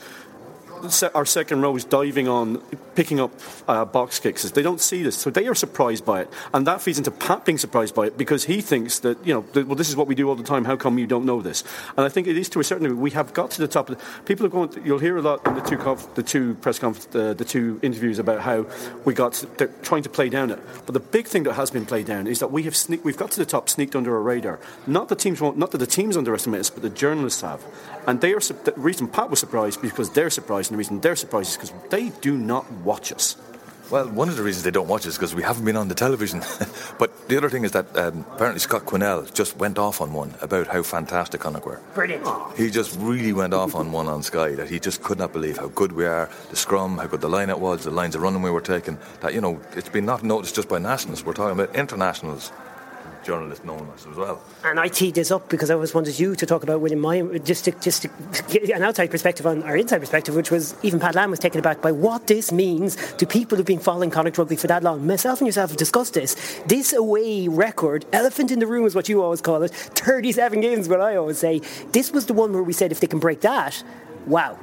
[1.15, 2.59] our second row is diving on,
[2.95, 3.33] picking up
[3.69, 4.49] uh, box kicks.
[4.51, 7.45] They don't see this, so they are surprised by it, and that feeds into Pat
[7.45, 10.07] being surprised by it because he thinks that you know, that, well, this is what
[10.07, 10.65] we do all the time.
[10.65, 11.65] How come you don't know this?
[11.97, 12.99] And I think it is to a certain degree.
[12.99, 13.91] We have got to the top.
[13.91, 14.71] of the, People are going.
[14.71, 17.45] To, you'll hear a lot in the two conf, the two press conference, uh, the
[17.45, 18.67] two interviews about how
[19.05, 19.35] we got.
[19.35, 22.07] To, they're trying to play down it, but the big thing that has been played
[22.07, 24.59] down is that we have sneak, we've got to the top, sneaked under a radar.
[24.87, 27.65] Not the teams not that the teams underestimate us, but the journalists have.
[28.07, 31.17] And they are the reason Pat was surprised because they're surprised, and the reason they're
[31.17, 33.37] surprised is because they do not watch us.
[33.91, 35.89] Well, one of the reasons they don't watch us is because we haven't been on
[35.89, 36.43] the television.
[36.99, 40.33] but the other thing is that um, apparently Scott Quinnell just went off on one
[40.41, 41.81] about how fantastic Connacht were.
[41.95, 42.25] Brilliant.
[42.57, 45.59] He just really went off on one on Sky that he just could not believe
[45.59, 48.23] how good we are, the scrum, how good the line out was, the lines of
[48.23, 48.97] running we were taking.
[49.23, 51.25] That, you know, it's been not noticed just by nationals.
[51.25, 52.53] We're talking about internationals,
[53.25, 54.43] journalists knowing us as well.
[54.65, 57.39] And I teed this up because I always wanted you to talk about William Meyer,
[57.39, 58.09] just to, just to
[58.49, 61.59] get an outside perspective on our inside perspective, which was even Pat Lam was taken
[61.59, 65.07] aback by what this means to people who've been following Connacht rugby for that long.
[65.07, 66.61] Myself and yourself have discussed this.
[66.67, 70.81] This away record, elephant in the room is what you always call it, 37 games
[70.81, 71.61] is what I always say.
[71.93, 73.83] This was the one where we said if they can break that,
[74.27, 74.59] wow.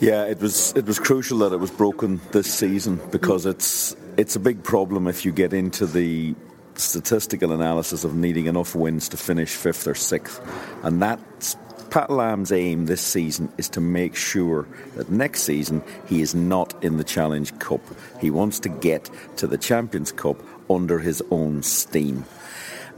[0.00, 4.34] Yeah, it was it was crucial that it was broken this season because it's it's
[4.34, 6.34] a big problem if you get into the
[6.76, 10.40] statistical analysis of needing enough wins to finish fifth or sixth,
[10.82, 11.56] and that's
[11.92, 16.82] Pat Lam's aim this season is to make sure that next season he is not
[16.82, 17.82] in the Challenge Cup.
[18.18, 22.24] He wants to get to the Champions Cup under his own steam.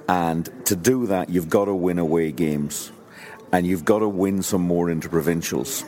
[0.09, 2.93] And to do that, you've got to win away games.
[3.53, 5.85] And you've got to win some more interprovincials.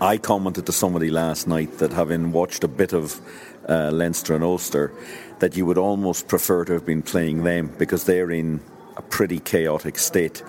[0.00, 3.20] I commented to somebody last night that having watched a bit of
[3.68, 4.92] uh, Leinster and Ulster,
[5.40, 8.60] that you would almost prefer to have been playing them because they're in
[8.96, 10.42] a pretty chaotic state.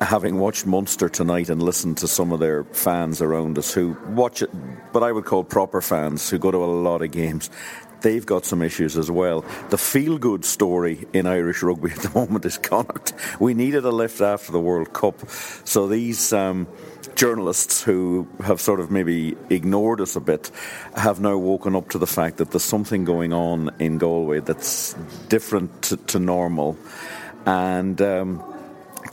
[0.00, 4.42] Having watched Munster tonight and listened to some of their fans around us who watch
[4.42, 4.50] it,
[4.92, 7.48] but I would call proper fans who go to a lot of games,
[8.02, 9.44] they've got some issues as well.
[9.70, 13.14] The feel good story in Irish rugby at the moment is Connacht.
[13.40, 15.28] We needed a lift after the World Cup.
[15.64, 16.66] So these um,
[17.16, 20.50] journalists who have sort of maybe ignored us a bit
[20.94, 24.94] have now woken up to the fact that there's something going on in Galway that's
[25.28, 26.76] different to, to normal.
[27.44, 28.00] And.
[28.00, 28.52] Um,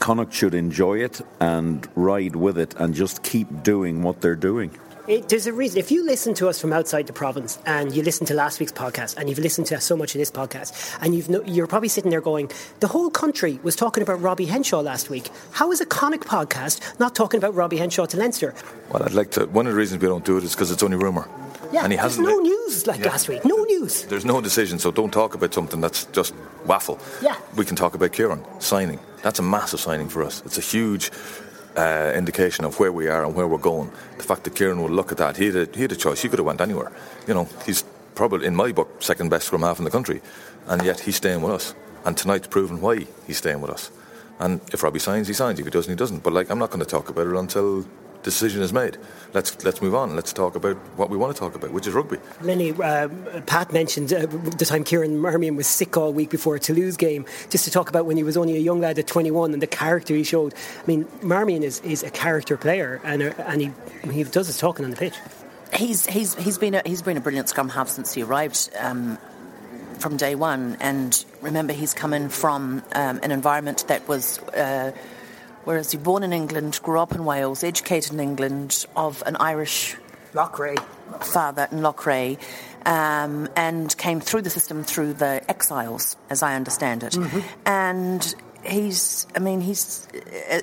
[0.00, 4.76] Connacht should enjoy it and ride with it and just keep doing what they're doing.
[5.06, 5.78] It, there's a reason.
[5.78, 8.72] If you listen to us from outside the province and you listen to last week's
[8.72, 11.90] podcast and you've listened to so much of this podcast and you've no, you're probably
[11.90, 15.28] sitting there going, the whole country was talking about Robbie Henshaw last week.
[15.52, 18.54] How is a Connacht podcast not talking about Robbie Henshaw to Leinster?
[18.90, 19.44] Well, I'd like to.
[19.46, 21.28] One of the reasons we don't do it is because it's only rumour.
[21.70, 22.26] Yeah, and he there's hasn't.
[22.28, 23.08] no news like Yeah.
[23.08, 23.44] last week.
[23.44, 24.04] No news.
[24.06, 26.32] There's no decision, so don't talk about something that's just
[26.64, 26.98] waffle.
[27.20, 27.36] Yeah.
[27.56, 29.00] We can talk about Kieran signing.
[29.22, 30.42] That's a massive signing for us.
[30.46, 31.10] It's a huge
[31.76, 33.90] uh, indication of where we are and where we're going.
[34.16, 36.22] The fact that Kieran would look at that, he had, a, he had a choice.
[36.22, 36.92] He could have went anywhere.
[37.26, 37.84] You know, he's
[38.14, 40.20] probably, in my book, second best scrum half in the country.
[40.66, 41.74] And yet he's staying with us.
[42.04, 43.90] And tonight's proven why he's staying with us.
[44.38, 45.58] And if Robbie signs, he signs.
[45.58, 46.22] If he doesn't, he doesn't.
[46.22, 47.86] But like, I'm not going to talk about it until
[48.24, 48.96] decision is made.
[49.32, 50.16] Let's let's move on.
[50.16, 52.18] Let's talk about what we want to talk about, which is rugby.
[52.40, 56.60] Lenny, um, Pat mentioned uh, the time Kieran Marmion was sick all week before a
[56.60, 59.52] Toulouse game, just to talk about when he was only a young lad at 21
[59.52, 60.54] and the character he showed.
[60.54, 63.72] I mean, Marmion is, is a character player and, uh, and he,
[64.10, 65.14] he does his talking on the pitch.
[65.72, 68.70] he's he's he's been a, he's been a brilliant scrum half since he arrived.
[68.78, 69.18] Um,
[69.98, 74.90] from day one, and remember, he's come in from um, an environment that was uh,
[75.64, 79.96] whereas he born in England, grew up in Wales, educated in England, of an Irish
[80.32, 80.82] Loughrea
[81.20, 82.38] father in Loughrea,
[82.86, 87.12] um, and came through the system through the exiles, as I understand it.
[87.12, 87.40] Mm-hmm.
[87.66, 88.34] And
[88.64, 90.06] he's, I mean, he's,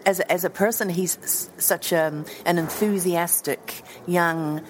[0.06, 4.62] as, as a person, he's such a, an enthusiastic young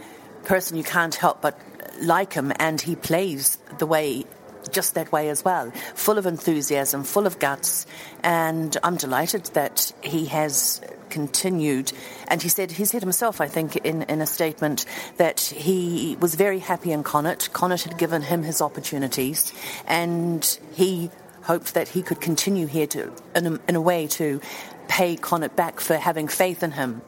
[0.43, 1.59] person you can't help but
[2.01, 4.25] like him, and he plays the way
[4.71, 7.85] just that way as well, full of enthusiasm, full of guts,
[8.23, 11.91] and I'm delighted that he has continued.
[12.27, 14.85] And he said he said himself, I think, in, in a statement
[15.17, 17.53] that he was very happy in Connacht.
[17.53, 19.53] Connacht had given him his opportunities,
[19.87, 21.11] and he
[21.43, 24.39] hoped that he could continue here to, in a, in a way, to
[24.87, 27.01] pay Connacht back for having faith in him.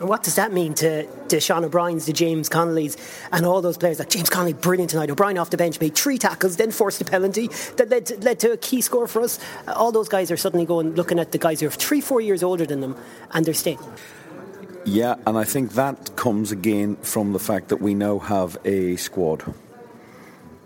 [0.00, 2.96] And what does that mean to, to Sean O'Brien's, to James Connolly's,
[3.32, 3.98] and all those players?
[3.98, 5.10] Like James Connolly, brilliant tonight.
[5.10, 8.40] O'Brien off the bench, made three tackles, then forced a penalty that led to, led
[8.40, 9.38] to a key score for us.
[9.68, 12.22] Uh, all those guys are suddenly going, looking at the guys who are three, four
[12.22, 12.96] years older than them,
[13.32, 13.78] and they're staying.
[14.86, 18.96] Yeah, and I think that comes again from the fact that we now have a
[18.96, 19.54] squad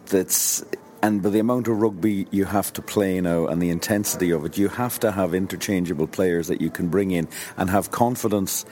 [0.06, 0.64] that's
[1.02, 4.44] and by the amount of rugby you have to play now and the intensity of
[4.44, 7.28] it, you have to have interchangeable players that you can bring in
[7.58, 8.64] and have confidence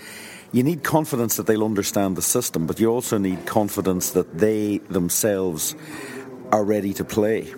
[0.52, 4.78] you need confidence that they'll understand the system, but you also need confidence that they
[4.78, 5.74] themselves
[6.50, 7.54] are ready to play.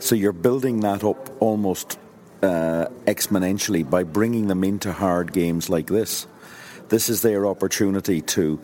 [0.00, 1.98] So you're building that up almost
[2.42, 6.26] uh, exponentially by bringing them into hard games like this.
[6.88, 8.60] This is their opportunity to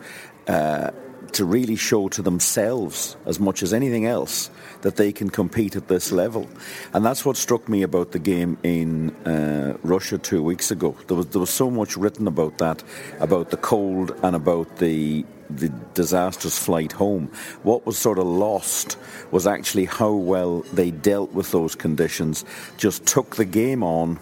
[0.47, 0.91] uh,
[1.33, 4.49] to really show to themselves as much as anything else
[4.81, 6.47] that they can compete at this level.
[6.93, 10.95] And that's what struck me about the game in uh, Russia two weeks ago.
[11.07, 12.83] There was, there was so much written about that,
[13.19, 17.27] about the cold and about the the disastrous flight home.
[17.61, 18.97] What was sort of lost
[19.29, 22.43] was actually how well they dealt with those conditions,
[22.77, 24.19] just took the game on,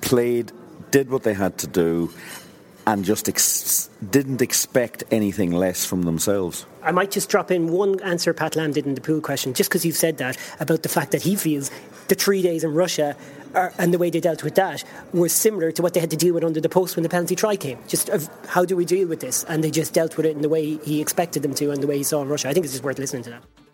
[0.00, 0.52] played,
[0.90, 2.10] did what they had to do,
[2.88, 6.64] and just ex- didn't expect anything less from themselves.
[6.82, 9.68] I might just drop in one answer Pat Lam did in the pool question, just
[9.68, 11.70] because you've said that, about the fact that he feels
[12.08, 13.14] the three days in Russia
[13.54, 16.16] are, and the way they dealt with that were similar to what they had to
[16.16, 17.78] deal with under the post when the penalty try came.
[17.88, 19.44] Just of how do we deal with this?
[19.44, 21.86] And they just dealt with it in the way he expected them to and the
[21.86, 22.48] way he saw Russia.
[22.48, 23.67] I think it's just worth listening to that.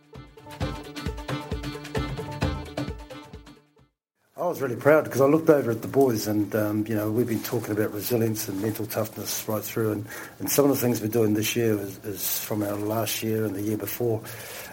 [4.37, 7.09] I was really proud because I looked over at the boys and, um, you know,
[7.09, 9.93] we've been talking about resilience and mental toughness right through.
[9.93, 10.07] And,
[10.41, 13.45] and some of the things we're doing this year is, is from our last year
[13.45, 14.20] and the year before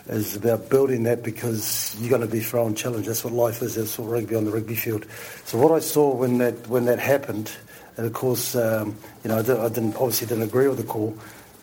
[0.08, 3.06] is about building that because you're going to be thrown challenge.
[3.06, 3.76] That's what life is.
[3.76, 5.06] That's what rugby on the rugby field.
[5.46, 7.52] So what I saw when that when that happened,
[7.98, 10.86] and of course, um, you know, I, did, I didn't obviously didn't agree with the
[10.86, 11.16] call,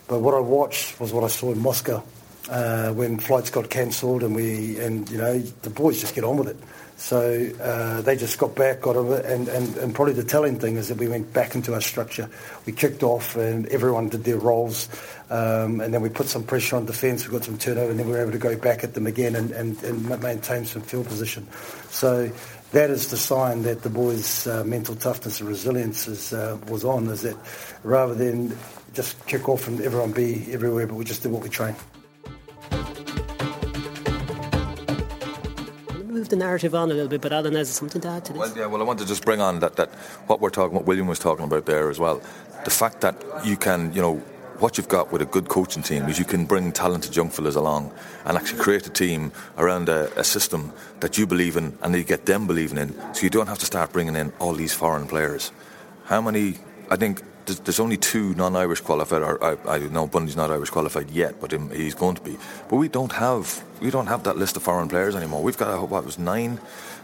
[0.07, 2.05] but what I watched was what I saw in Moscow
[2.49, 6.37] uh, when flights got cancelled, and we and you know the boys just get on
[6.37, 6.57] with it.
[6.99, 10.77] So uh, they just got back, got over, and, and, and probably the telling thing
[10.77, 12.29] is that we went back into our structure.
[12.67, 14.89] We kicked off, and everyone did their roles,
[15.31, 17.25] um, and then we put some pressure on defence.
[17.25, 19.37] We got some turnover, and then we were able to go back at them again
[19.37, 21.47] and, and, and maintain some field position.
[21.89, 22.33] So
[22.73, 26.85] that is the sign that the boys' uh, mental toughness and resilience is, uh, was
[26.85, 27.07] on.
[27.11, 27.37] Is that
[27.85, 28.59] rather than
[28.93, 31.77] just kick off and everyone be everywhere, but we just did what we trained.
[36.29, 38.41] The narrative on a little bit, but Alan has something to add to this.
[38.41, 39.89] Well, yeah, well, I want to just bring on that, that
[40.27, 42.21] what we're talking, what William was talking about there as well.
[42.65, 43.17] The fact that
[43.47, 44.23] you can, you know,
[44.59, 47.55] what you've got with a good coaching team is you can bring talented young fellas
[47.55, 47.93] along
[48.25, 52.03] and actually create a team around a, a, system that you believe in and you
[52.03, 53.15] get them believing in.
[53.15, 55.53] So you don't have to start bringing in all these foreign players.
[56.05, 56.57] How many?
[56.91, 59.23] I think there's, there's only two non-Irish qualified.
[59.23, 62.37] Or I, I know Bundee's not Irish qualified yet, but he's going to be.
[62.69, 65.43] But we don't have we don't have that list of foreign players anymore.
[65.43, 66.61] We've got what was nine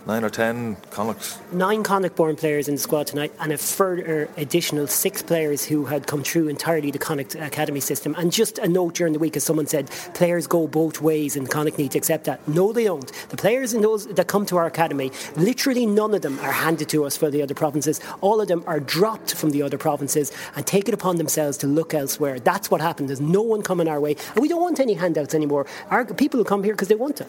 [0.07, 1.39] nine or ten Connachts.
[1.53, 5.87] Nine Connacht born players in the squad tonight, and a further additional six players who
[5.87, 8.15] had come through entirely the Connacht Academy system.
[8.19, 11.51] And just a note during the week, as someone said, players go both ways, and
[11.51, 12.47] Connacht need to accept that.
[12.47, 13.11] No, they don't.
[13.31, 16.89] The players in those that come to our academy, literally none of them are handed
[16.91, 18.01] to us for the other provinces.
[18.21, 21.67] All of them are dropped from the other provinces and take it upon themselves to
[21.67, 22.39] look elsewhere.
[22.39, 23.09] That's what happened.
[23.09, 25.67] There's no one coming our way, and we don't want any handouts anymore.
[25.91, 27.27] Our people who come here because they want to.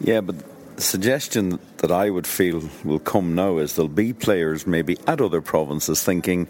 [0.00, 0.36] Yeah, but
[0.76, 5.20] the suggestion that I would feel will come now is there'll be players maybe at
[5.20, 6.46] other provinces thinking,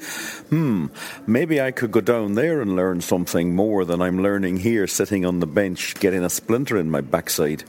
[0.48, 0.86] hmm,
[1.26, 5.26] maybe I could go down there and learn something more than I'm learning here sitting
[5.26, 7.64] on the bench getting a splinter in my backside.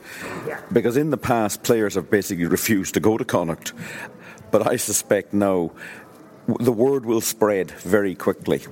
[0.46, 0.60] Yeah.
[0.72, 3.72] Because in the past, players have basically refused to go to Connacht.
[4.50, 5.72] But I suspect now
[6.60, 8.62] the word will spread very quickly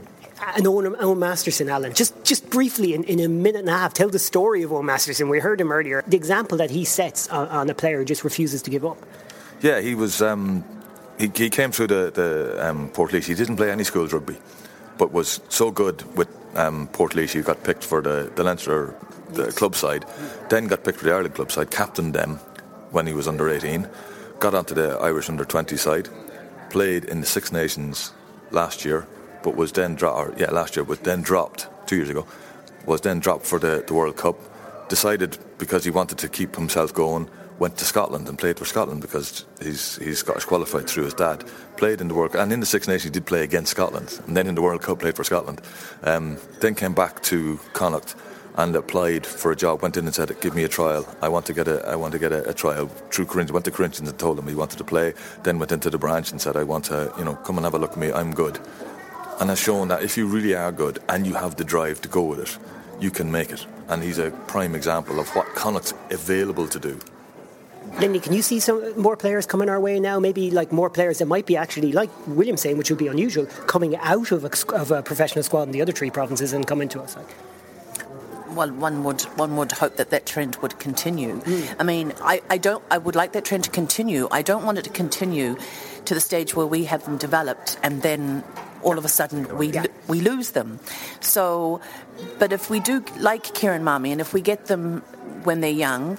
[0.56, 1.94] and Owen, Owen Masterson, Alan.
[1.94, 4.86] Just just briefly, in, in a minute and a half, tell the story of Owen
[4.86, 5.28] Masterson.
[5.28, 6.02] We heard him earlier.
[6.06, 8.98] The example that he sets on, on a player who just refuses to give up.
[9.60, 10.20] Yeah, he was.
[10.22, 10.64] Um,
[11.18, 13.24] he, he, came through the, the um, Portlaoise.
[13.24, 14.36] He didn't play any schools rugby,
[14.98, 17.32] but was so good with um, Portlaoise.
[17.32, 18.96] He got picked for the, the Leinster
[19.34, 20.04] the club side,
[20.48, 22.36] then got picked for the Ireland club side, captained them
[22.90, 23.88] when he was under 18,
[24.38, 26.08] got onto the Irish under 20 side,
[26.70, 28.12] played in the Six Nations
[28.50, 29.06] last year,
[29.44, 30.40] but was then dropped.
[30.40, 32.26] Yeah, last year, but then dropped two years ago.
[32.86, 34.36] Was then dropped for the, the World Cup.
[34.88, 39.00] Decided because he wanted to keep himself going went to Scotland and played for Scotland
[39.00, 41.44] because he's he's Scottish qualified through his dad.
[41.76, 44.36] Played in the World and in the Six Nations he did play against Scotland, and
[44.36, 45.60] then in the World Cup played for Scotland.
[46.02, 48.14] Um, then came back to Connacht
[48.56, 49.82] and applied for a job.
[49.82, 51.06] Went in and said, "Give me a trial.
[51.20, 53.64] I want to get a I want to get a, a trial." Through Corinthians, went
[53.66, 55.14] to Corinthians and told them he wanted to play.
[55.42, 57.74] Then went into the branch and said, "I want to you know come and have
[57.74, 58.12] a look at me.
[58.12, 58.58] I'm good."
[59.40, 62.08] And has shown that if you really are good and you have the drive to
[62.08, 62.58] go with it,
[63.00, 63.66] you can make it.
[63.88, 66.98] And he's a prime example of what Connacht's available to do.
[68.00, 70.18] Lindy, can you see some more players coming our way now?
[70.18, 73.46] Maybe like more players that might be actually, like William saying, which would be unusual,
[73.46, 76.88] coming out of a, of a professional squad in the other three provinces and coming
[76.88, 77.16] to us.
[77.16, 77.26] Like.
[78.54, 81.40] Well, one would one would hope that that trend would continue.
[81.40, 81.76] Mm.
[81.78, 82.82] I mean, I, I don't.
[82.90, 84.28] I would like that trend to continue.
[84.30, 85.56] I don't want it to continue
[86.04, 88.44] to the stage where we have them developed and then
[88.84, 89.86] all of a sudden we yeah.
[90.06, 90.78] we lose them.
[91.20, 91.80] So,
[92.38, 95.00] but if we do like Kieran Marmion and if we get them
[95.44, 96.18] when they're young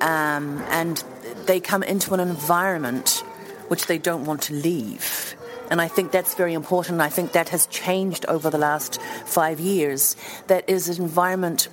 [0.00, 1.02] um, and
[1.46, 3.22] they come into an environment
[3.68, 5.36] which they don't want to leave.
[5.70, 7.00] And I think that's very important.
[7.00, 10.16] I think that has changed over the last five years.
[10.48, 11.68] That is an environment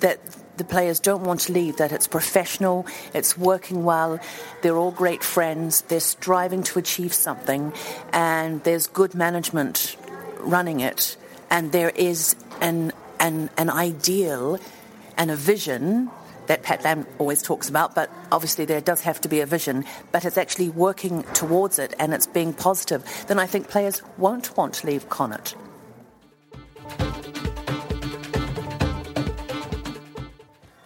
[0.00, 0.20] that
[0.56, 4.20] the players don't want to leave, that it's professional, it's working well,
[4.62, 7.72] they're all great friends, they're striving to achieve something,
[8.12, 9.96] and there's good management
[10.40, 11.16] running it,
[11.50, 14.58] and there is an, an, an ideal
[15.16, 16.10] and a vision
[16.46, 19.84] that Pat Lam always talks about, but obviously there does have to be a vision,
[20.12, 24.56] but it's actually working towards it and it's being positive, then I think players won't
[24.56, 25.56] want to leave Connacht.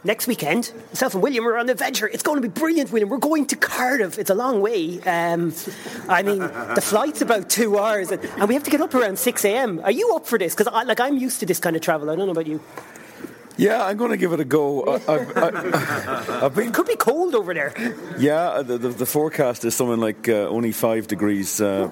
[0.04, 2.06] Next weekend, myself and William are on an adventure.
[2.06, 3.08] It's going to be brilliant, William.
[3.08, 4.16] We're going to Cardiff.
[4.16, 5.00] It's a long way.
[5.00, 5.52] Um,
[6.08, 9.18] I mean, the flight's about two hours, and, and, we have to get up around
[9.18, 9.80] six a.m.
[9.82, 10.54] Are you up for this?
[10.54, 12.10] Because, like, I'm used to this kind of travel.
[12.10, 12.60] I don't know about you.
[13.58, 14.84] Yeah, I'm going to give it a go.
[15.08, 15.18] I,
[16.40, 17.74] have been, it could be cold over there.
[18.16, 21.90] Yeah, the, the, the forecast is something like uh, only five degrees uh,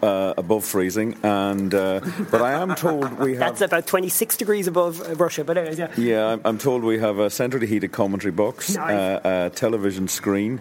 [0.00, 2.00] uh, above freezing, and uh,
[2.30, 3.40] but I am told we have.
[3.40, 5.90] That's about 26 degrees above uh, Russia, but anyways, yeah.
[5.96, 8.94] Yeah, I'm, I'm told we have a centrally heated commentary box, nice.
[8.94, 10.60] Uh, a television screen,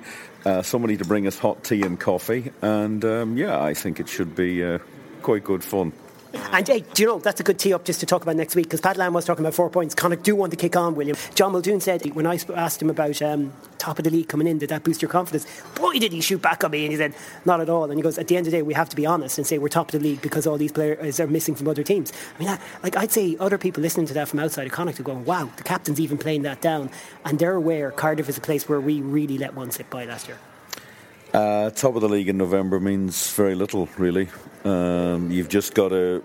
[0.64, 4.36] somebody to bring us hot tea and coffee, and um, yeah, I think it should
[4.36, 4.80] be
[5.22, 5.94] quite good fun.
[6.34, 8.56] And hey, do you know, that's a good tee up just to talk about next
[8.56, 9.96] week because Pat Lam was talking about four points.
[9.96, 11.16] Connacht do want to kick on, William.
[11.36, 14.58] John Muldoon said when I asked him about um, top of the league coming in,
[14.58, 15.46] did that boost your confidence?
[15.76, 16.84] Boy, did he shoot back at me.
[16.84, 17.14] And he said,
[17.46, 17.86] not at all.
[17.86, 19.48] And he goes, at the end of the day, we have to be honest and
[19.48, 22.12] say we're top of the league because all these players are missing from other teams.
[22.36, 25.04] I mean, like I'd say other people listening to that from outside of Connacht are
[25.04, 26.90] going, wow, the captain's even playing that down.
[27.26, 30.28] And they're aware Cardiff is a place where we really let one slip by last
[30.28, 30.38] year.
[31.34, 34.30] Uh, top of the league in November means very little, really.
[34.68, 36.24] Um, you've just got to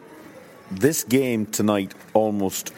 [0.71, 2.73] this game tonight almost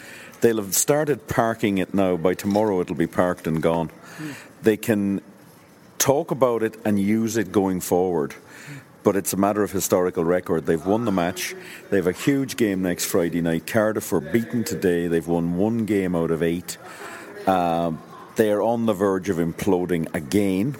[0.44, 2.16] they'll have started parking it now.
[2.18, 3.88] By tomorrow, it'll be parked and gone.
[4.18, 4.34] Mm.
[4.62, 5.22] They can
[5.96, 8.34] talk about it and use it going forward.
[9.02, 10.66] But it's a matter of historical record.
[10.66, 11.54] They've won the match.
[11.88, 13.66] They have a huge game next Friday night.
[13.66, 15.06] Cardiff were beaten today.
[15.06, 16.76] They've won one game out of eight.
[17.46, 17.92] Uh,
[18.36, 20.76] they are on the verge of imploding again.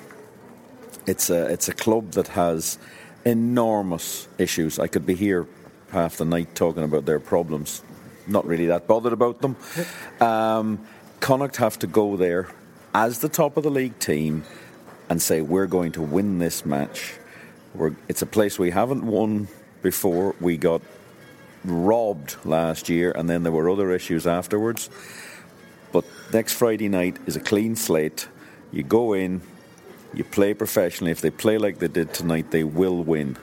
[1.06, 2.78] It's a it's a club that has
[3.24, 4.78] enormous issues.
[4.78, 5.46] I could be here
[5.90, 7.82] half the night talking about their problems.
[8.26, 9.56] Not really that bothered about them.
[10.20, 10.86] Um,
[11.20, 12.48] Connacht have to go there
[12.94, 14.44] as the top of the league team
[15.08, 17.14] and say we're going to win this match.
[17.74, 19.48] We're, it's a place we haven't won
[19.82, 20.34] before.
[20.40, 20.82] We got
[21.64, 24.90] robbed last year, and then there were other issues afterwards.
[25.92, 28.28] But next Friday night is a clean slate.
[28.72, 29.42] You go in,
[30.16, 31.10] you play professionally.
[31.10, 33.36] If they play like they did tonight, they will win.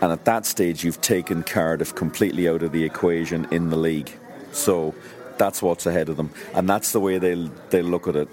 [0.00, 4.12] And at that stage, you've taken Cardiff completely out of the equation in the league.
[4.52, 4.94] So
[5.38, 6.30] that's what's ahead of them.
[6.54, 8.28] And that's the way they'll, they'll look at it.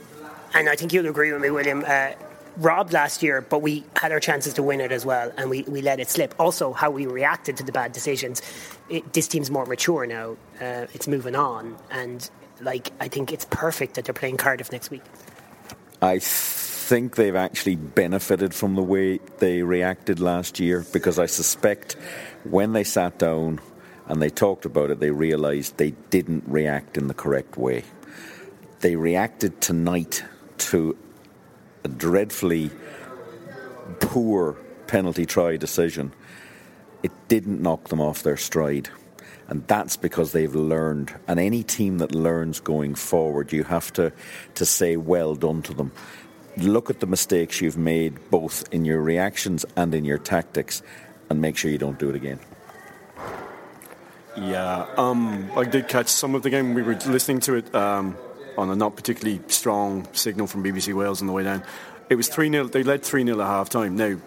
[0.53, 1.83] And I think you'll agree with me, William.
[1.85, 2.11] Uh,
[2.57, 5.63] robbed last year, but we had our chances to win it as well, and we,
[5.63, 6.35] we let it slip.
[6.39, 8.41] Also, how we reacted to the bad decisions.
[8.89, 10.35] It, this team's more mature now.
[10.59, 12.29] Uh, it's moving on, and
[12.61, 15.03] like I think it's perfect that they're playing Cardiff next week.
[16.01, 16.19] I
[16.89, 21.95] think they've actually benefited from the way they reacted last year because I suspect
[22.43, 23.61] when they sat down
[24.07, 27.83] and they talked about it, they realised they didn't react in the correct way.
[28.79, 30.23] They reacted tonight
[30.69, 30.97] to
[31.83, 32.71] a dreadfully
[33.99, 34.53] poor
[34.87, 36.11] penalty try decision.
[37.03, 38.89] It didn't knock them off their stride.
[39.47, 41.13] And that's because they've learned.
[41.27, 44.11] And any team that learns going forward, you have to,
[44.55, 45.91] to say well done to them.
[46.61, 50.81] Look at the mistakes you've made, both in your reactions and in your tactics,
[51.29, 52.39] and make sure you don't do it again.
[54.37, 56.73] Yeah, um, I did catch some of the game.
[56.73, 58.17] We were listening to it um,
[58.57, 61.63] on a not particularly strong signal from BBC Wales on the way down.
[62.09, 62.65] It was 3 0.
[62.65, 63.95] They led 3 0 at half time.
[63.95, 64.17] Now,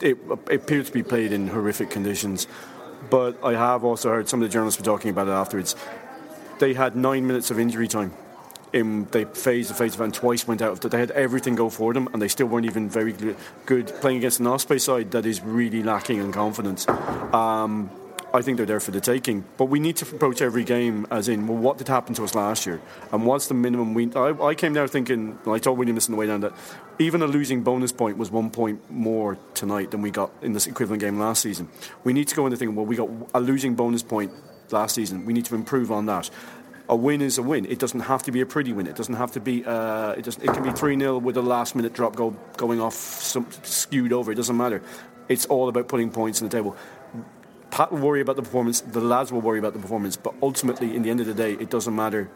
[0.00, 0.18] it,
[0.50, 2.46] it appeared to be played in horrific conditions,
[3.10, 5.76] but I have also heard some of the journalists were talking about it afterwards.
[6.58, 8.12] They had nine minutes of injury time.
[8.72, 10.80] In, they phased the phase event twice, went out.
[10.80, 13.14] They had everything go for them, and they still weren't even very
[13.66, 16.88] good playing against an Osprey side that is really lacking in confidence.
[16.88, 17.90] Um,
[18.32, 19.44] I think they're there for the taking.
[19.56, 22.34] But we need to approach every game as in, well, what did happen to us
[22.34, 22.80] last year?
[23.12, 24.12] And what's the minimum we.
[24.14, 26.52] I, I came down thinking, I told William this on the way down, that
[26.98, 30.66] even a losing bonus point was one point more tonight than we got in this
[30.66, 31.68] equivalent game last season.
[32.04, 34.32] We need to go into thinking, well, we got a losing bonus point
[34.70, 35.26] last season.
[35.26, 36.30] We need to improve on that
[36.90, 37.64] a win is a win.
[37.66, 38.88] It doesn't have to be a pretty win.
[38.88, 39.64] It doesn't have to be.
[39.64, 40.42] Uh, it doesn't.
[40.42, 44.12] It can be three 0 with a last minute drop goal going off, some, skewed
[44.12, 44.32] over.
[44.32, 44.82] It doesn't matter.
[45.28, 46.76] It's all about putting points on the table.
[47.70, 50.96] Pat will worry about the performance, the lads will worry about the performance, but ultimately,
[50.96, 52.28] in the end of the day, it doesn't matter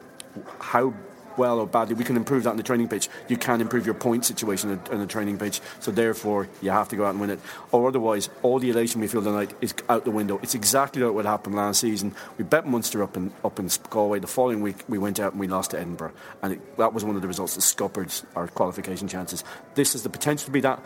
[0.61, 0.95] how
[1.37, 1.95] well or badly.
[1.95, 3.09] We can improve that in the training pitch.
[3.29, 5.61] You can improve your point situation on the training pitch.
[5.81, 7.41] So therefore, you have to go out and win it.
[7.73, 10.39] Or otherwise, all the elation we feel tonight is out the window.
[10.43, 12.15] It's exactly like what happened last season.
[12.39, 14.19] We bet Munster up in up in Galway.
[14.19, 16.13] The following week, we went out and we lost to Edinburgh,
[16.43, 19.45] and it, that was one of the results that scuppered our qualification chances.
[19.75, 20.81] This has the potential to be that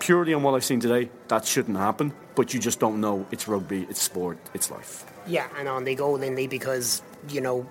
[0.00, 2.12] purely on what I've seen today, that shouldn't happen.
[2.34, 3.26] But you just don't know.
[3.30, 5.04] It's rugby, it's sport, it's life.
[5.26, 7.66] Yeah, and on they go, Linley, because you know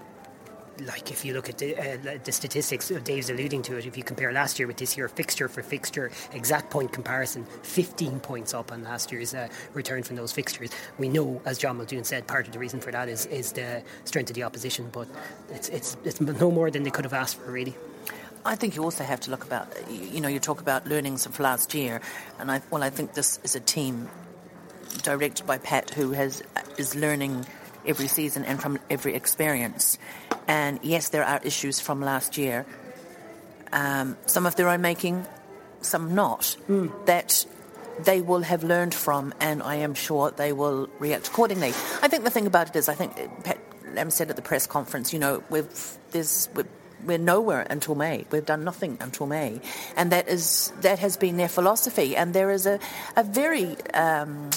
[0.81, 3.85] like if you look at the, uh, the, statistics, Dave's alluding to it.
[3.85, 8.19] If you compare last year with this year, fixture for fixture, exact point comparison, 15
[8.19, 10.71] points up on last year's uh, return from those fixtures.
[10.97, 13.83] We know, as John Muldoon said, part of the reason for that is, is the
[14.05, 15.07] strength of the opposition, but
[15.51, 17.75] it's, it's, it's no more than they could have asked for, really.
[18.45, 21.39] I think you also have to look about, you know, you talk about learnings of
[21.39, 22.01] last year,
[22.39, 24.09] and I, well, I think this is a team
[25.03, 26.41] directed by Pat who has
[26.77, 27.45] is learning
[27.85, 29.97] every season and from every experience.
[30.49, 32.65] And yes, there are issues from last year,
[33.71, 35.27] um, some of their own making,
[35.81, 36.89] some not, mm.
[37.05, 37.45] that
[38.03, 41.69] they will have learned from, and I am sure they will react accordingly.
[42.01, 43.59] I think the thing about it is, I think Pat
[43.93, 46.65] Lam said at the press conference, you know, we've there's we've
[47.05, 48.25] we're nowhere until May.
[48.31, 49.61] We've done nothing until May,
[49.95, 52.15] and that is that has been their philosophy.
[52.15, 52.79] And there is a
[53.15, 54.49] a very um,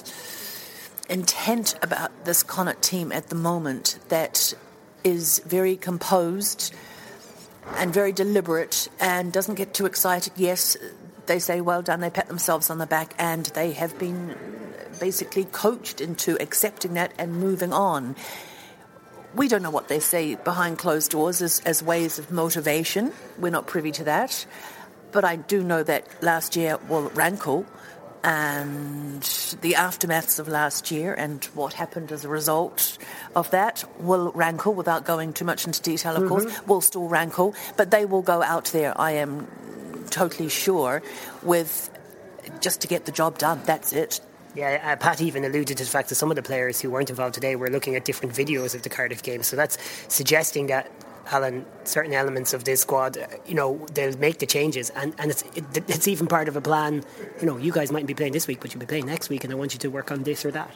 [1.09, 4.55] intent about this Connacht team at the moment that
[5.05, 6.74] is very composed
[7.76, 10.32] and very deliberate and doesn't get too excited.
[10.36, 10.76] Yes,
[11.26, 12.00] they say well done.
[12.00, 14.36] They pat themselves on the back, and they have been
[15.00, 18.14] basically coached into accepting that and moving on
[19.34, 23.12] we don't know what they say behind closed doors as, as ways of motivation.
[23.38, 24.46] We're not privy to that.
[25.11, 27.66] But I do know that last year will rankle
[28.25, 29.23] and
[29.62, 32.99] the aftermaths of last year and what happened as a result
[33.35, 36.29] of that will rankle without going too much into detail, of mm-hmm.
[36.29, 39.49] course, will still rankle, but they will go out there, I am
[40.11, 41.03] totally sure,
[41.43, 41.91] with
[42.61, 43.61] just to get the job done.
[43.64, 44.20] That's it.
[44.55, 47.09] Yeah, uh, Pat even alluded to the fact that some of the players who weren't
[47.09, 49.43] involved today were looking at different videos of the Cardiff game.
[49.43, 50.91] So that's suggesting that
[51.31, 53.16] Alan, certain elements of this squad,
[53.47, 56.61] you know, they'll make the changes, and and it's it, it's even part of a
[56.61, 57.05] plan.
[57.41, 59.45] You know, you guys mightn't be playing this week, but you'll be playing next week,
[59.45, 60.70] and I want you to work on this or that.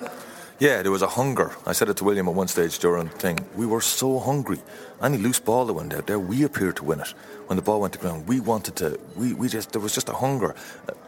[0.59, 1.55] Yeah, there was a hunger.
[1.66, 3.38] I said it to William at one stage during the thing.
[3.57, 4.59] We were so hungry.
[5.03, 7.09] Any loose ball that went out there, we appeared to win it.
[7.47, 8.99] When the ball went to ground, we wanted to.
[9.16, 10.55] We, we just there was just a hunger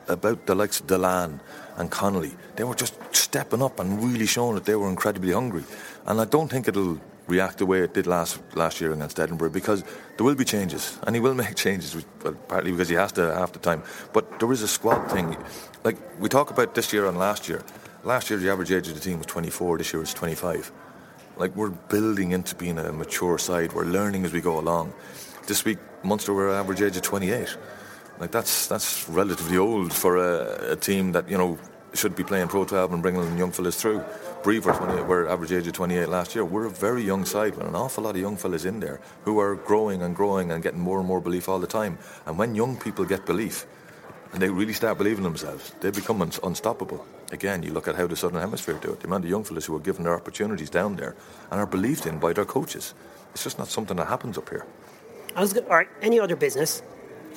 [0.07, 1.41] about the likes of Dillane
[1.77, 2.33] and Connolly.
[2.57, 5.65] They were just stepping up and really showing that they were incredibly hungry.
[6.05, 9.51] And I don't think it'll react the way it did last last year against Edinburgh
[9.51, 9.85] because
[10.17, 13.35] there will be changes and he will make changes well, partly because he has to
[13.35, 13.83] half the time.
[14.13, 15.37] But there is a squad thing.
[15.85, 17.63] Like we talk about this year and last year.
[18.03, 20.73] Last year the average age of the team was 24 this year it's 25
[21.37, 23.73] like we're building into being a mature side.
[23.73, 24.93] We're learning as we go along.
[25.47, 27.57] This week Munster were average age of 28
[28.21, 31.59] like that's that's relatively old for a, a team that you know
[31.95, 34.05] should be playing Pro 12 and bringing young fellas through.
[34.43, 37.67] Briefers, when were average age of 28 last year, we're a very young side with
[37.67, 40.81] an awful lot of young fellas in there who are growing and growing and getting
[40.81, 41.99] more and more belief all the time.
[42.25, 43.67] And when young people get belief
[44.33, 47.05] and they really start believing themselves, they become un- unstoppable.
[47.33, 49.01] again, you look at how the Southern Hemisphere do it.
[49.01, 51.15] The amount of young fellas who are given their opportunities down there
[51.51, 52.95] and are believed in by their coaches.
[53.35, 54.65] It's just not something that happens up here.
[55.37, 55.89] I was go- all right.
[56.01, 56.83] Any other business?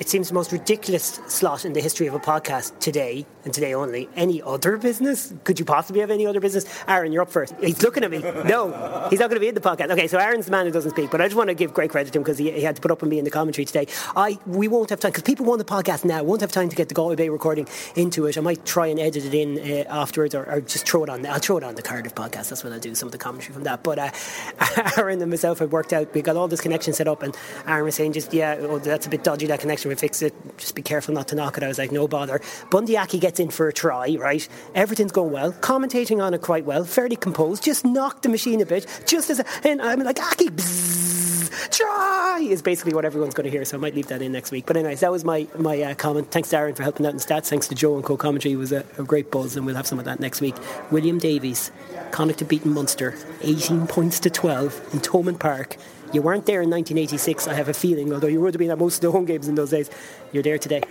[0.02, 3.72] It seems the most ridiculous slot in the history of a podcast today and today
[3.72, 4.08] only.
[4.16, 5.32] Any other business?
[5.44, 6.64] Could you possibly have any other business?
[6.88, 7.54] Aaron, you're up first.
[7.60, 8.18] He's looking at me.
[8.18, 9.92] No, he's not going to be in the podcast.
[9.92, 11.90] Okay, so Aaron's the man who doesn't speak, but I just want to give great
[11.90, 13.64] credit to him because he, he had to put up with me in the commentary
[13.64, 13.86] today.
[14.16, 16.24] I we won't have time because people want the podcast now.
[16.24, 18.36] Won't have time to get the Galway Bay recording into it.
[18.36, 21.24] I might try and edit it in uh, afterwards, or, or just throw it on.
[21.26, 22.48] I'll throw it on the Cardiff podcast.
[22.48, 22.96] That's what I'll do.
[22.96, 23.84] Some of the commentary from that.
[23.84, 24.10] But uh,
[24.96, 26.12] Aaron and myself had worked out.
[26.12, 27.36] We got all this connection set up, and
[27.68, 29.46] Aaron was saying, "Just yeah, oh, that's a bit dodgy.
[29.46, 29.91] That connection.
[29.92, 30.34] We fix it.
[30.56, 32.40] Just be careful not to knock it." I was like, "No bother."
[32.70, 34.16] Bundee Aki gets in for a try.
[34.18, 35.52] Right, everything's going well.
[35.52, 36.84] Commentating on it quite well.
[36.84, 37.62] Fairly composed.
[37.62, 38.86] Just knocked the machine a bit.
[39.06, 43.50] Just as, a, and I'm like, "Aki, bzzz, try!" is basically what everyone's going to
[43.50, 43.64] hear.
[43.64, 44.66] So I might leave that in next week.
[44.66, 46.30] But anyways, that was my my uh, comment.
[46.30, 47.48] Thanks to Aaron for helping out in stats.
[47.48, 48.54] Thanks to Joe and co-commentary.
[48.54, 50.56] It was a, a great buzz, and we'll have some of that next week.
[50.90, 51.70] William Davies,
[52.10, 55.76] Connacht to beaten Munster, 18 points to 12 in Thomond Park.
[56.12, 58.78] You weren't there in 1986, I have a feeling, although you would have been at
[58.78, 59.90] most of the home games in those days.
[60.30, 60.82] You're there today.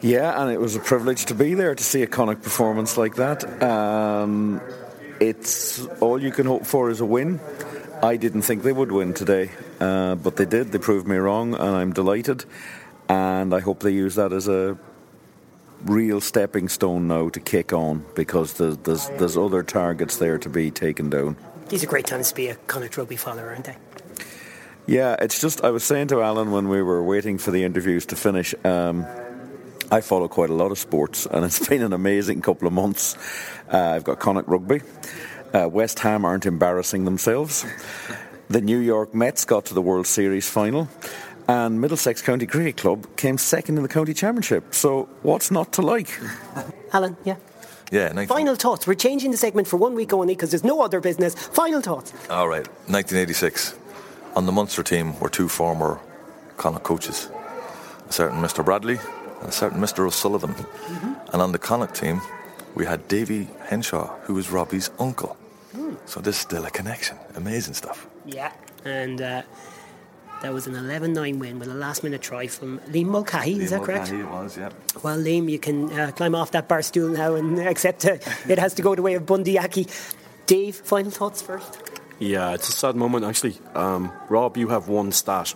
[0.00, 3.16] Yeah, and it was a privilege to be there to see a Connacht performance like
[3.16, 3.62] that.
[3.62, 4.60] Um,
[5.20, 7.40] it's all you can hope for is a win.
[8.02, 9.50] I didn't think they would win today,
[9.80, 10.72] uh, but they did.
[10.72, 12.44] They proved me wrong, and I'm delighted.
[13.08, 14.78] And I hope they use that as a
[15.84, 20.48] real stepping stone now to kick on because there's, there's, there's other targets there to
[20.48, 21.36] be taken down.
[21.68, 23.76] These are great times to be a Connacht rugby follower, aren't they?
[24.86, 28.06] Yeah, it's just, I was saying to Alan when we were waiting for the interviews
[28.06, 29.04] to finish, um,
[29.90, 33.16] I follow quite a lot of sports, and it's been an amazing couple of months.
[33.72, 34.82] Uh, I've got Connacht Rugby.
[35.52, 37.66] Uh, West Ham aren't embarrassing themselves.
[38.48, 40.88] The New York Mets got to the World Series final.
[41.48, 44.74] And Middlesex County Cricket Club came second in the county championship.
[44.74, 46.08] So, what's not to like?
[46.92, 47.36] Alan, yeah.
[47.92, 48.86] Yeah, 19- Final thoughts.
[48.86, 51.34] We're changing the segment for one week only because there's no other business.
[51.34, 52.12] Final thoughts.
[52.30, 53.74] All right, 1986.
[54.34, 55.98] On the Munster team were two former
[56.56, 57.30] Connacht coaches,
[58.08, 58.64] a certain Mr.
[58.64, 58.98] Bradley
[59.40, 60.06] and a certain Mr.
[60.06, 60.54] O'Sullivan.
[61.32, 62.20] And on the Connacht team,
[62.74, 65.36] we had Davy Henshaw, who was Robbie's uncle.
[66.06, 67.16] So there's still a connection.
[67.36, 68.06] Amazing stuff.
[68.26, 68.52] Yeah.
[68.84, 69.42] And uh,
[70.46, 73.60] that was an 11 9 win with a last minute try from Liam Mulcahy.
[73.60, 74.12] Is that correct?
[74.12, 74.70] It was, yeah.
[75.02, 78.18] Well, Liam, you can uh, climb off that bar stool now and accept uh,
[78.48, 79.88] it has to go the way of Bundee Aki.
[80.46, 81.82] Dave, final thoughts first?
[82.20, 83.56] Yeah, it's a sad moment actually.
[83.74, 85.52] Um, Rob, you have one stat.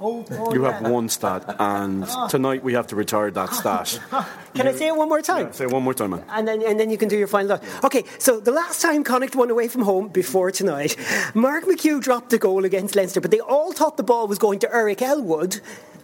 [0.00, 2.26] Oh, oh, You have one stat, and ah.
[2.26, 3.52] tonight we have to retire that ah.
[3.52, 4.00] stat.
[4.12, 4.28] Ah.
[4.54, 5.52] Can I say it one more time?
[5.52, 6.24] Say it one more time, man.
[6.28, 7.84] And then, and then you can do your final thought.
[7.84, 10.96] Okay, so the last time Connacht won away from home before tonight,
[11.34, 14.60] Mark McHugh dropped the goal against Leinster, but they all thought the ball was going
[14.60, 15.60] to Eric Elwood.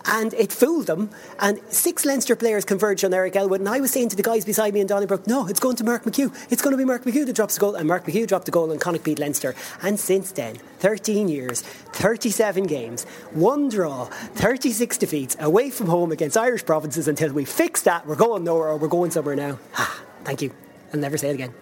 [0.07, 1.11] And it fooled them.
[1.39, 3.61] And six Leinster players converged on Eric Elwood.
[3.61, 5.85] And I was saying to the guys beside me in Donnybrook, no, it's going to
[5.85, 6.35] Mark McHugh.
[6.51, 7.75] It's going to be Mark McHugh that drops the goal.
[7.75, 9.55] And Mark McHugh dropped the goal and Connacht beat Leinster.
[9.83, 16.37] And since then, 13 years, 37 games, one draw, 36 defeats away from home against
[16.37, 18.07] Irish provinces until we fix that.
[18.07, 19.59] We're going nowhere or we're going somewhere now.
[19.77, 20.53] Ah, thank you.
[20.93, 21.55] I'll never say it again.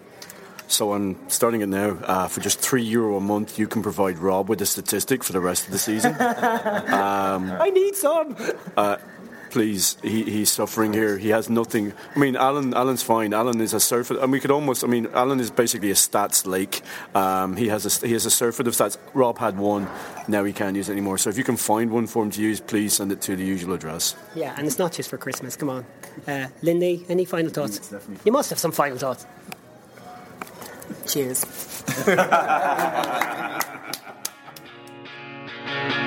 [0.69, 1.97] So I'm starting it now.
[2.03, 5.33] Uh, for just three euro a month, you can provide Rob with a statistic for
[5.33, 6.13] the rest of the season.
[6.21, 8.37] um, I need some.
[8.77, 8.97] uh,
[9.49, 11.17] please, he, he's suffering here.
[11.17, 11.91] He has nothing.
[12.15, 12.75] I mean, Alan.
[12.75, 13.33] Alan's fine.
[13.33, 14.83] Alan is a surfeit, and we could almost.
[14.83, 16.83] I mean, Alan is basically a stats lake.
[17.15, 18.95] Um, he has a he has a surfeit of stats.
[19.15, 19.87] Rob had one.
[20.27, 21.17] Now he can't use it anymore.
[21.17, 23.43] So if you can find one for him to use, please send it to the
[23.43, 24.15] usual address.
[24.35, 25.55] Yeah, and it's not just for Christmas.
[25.55, 25.85] Come on.
[26.27, 27.91] Uh, Lindy, any final thoughts?
[28.23, 29.25] You must have some final thoughts.
[31.05, 31.45] Cheers.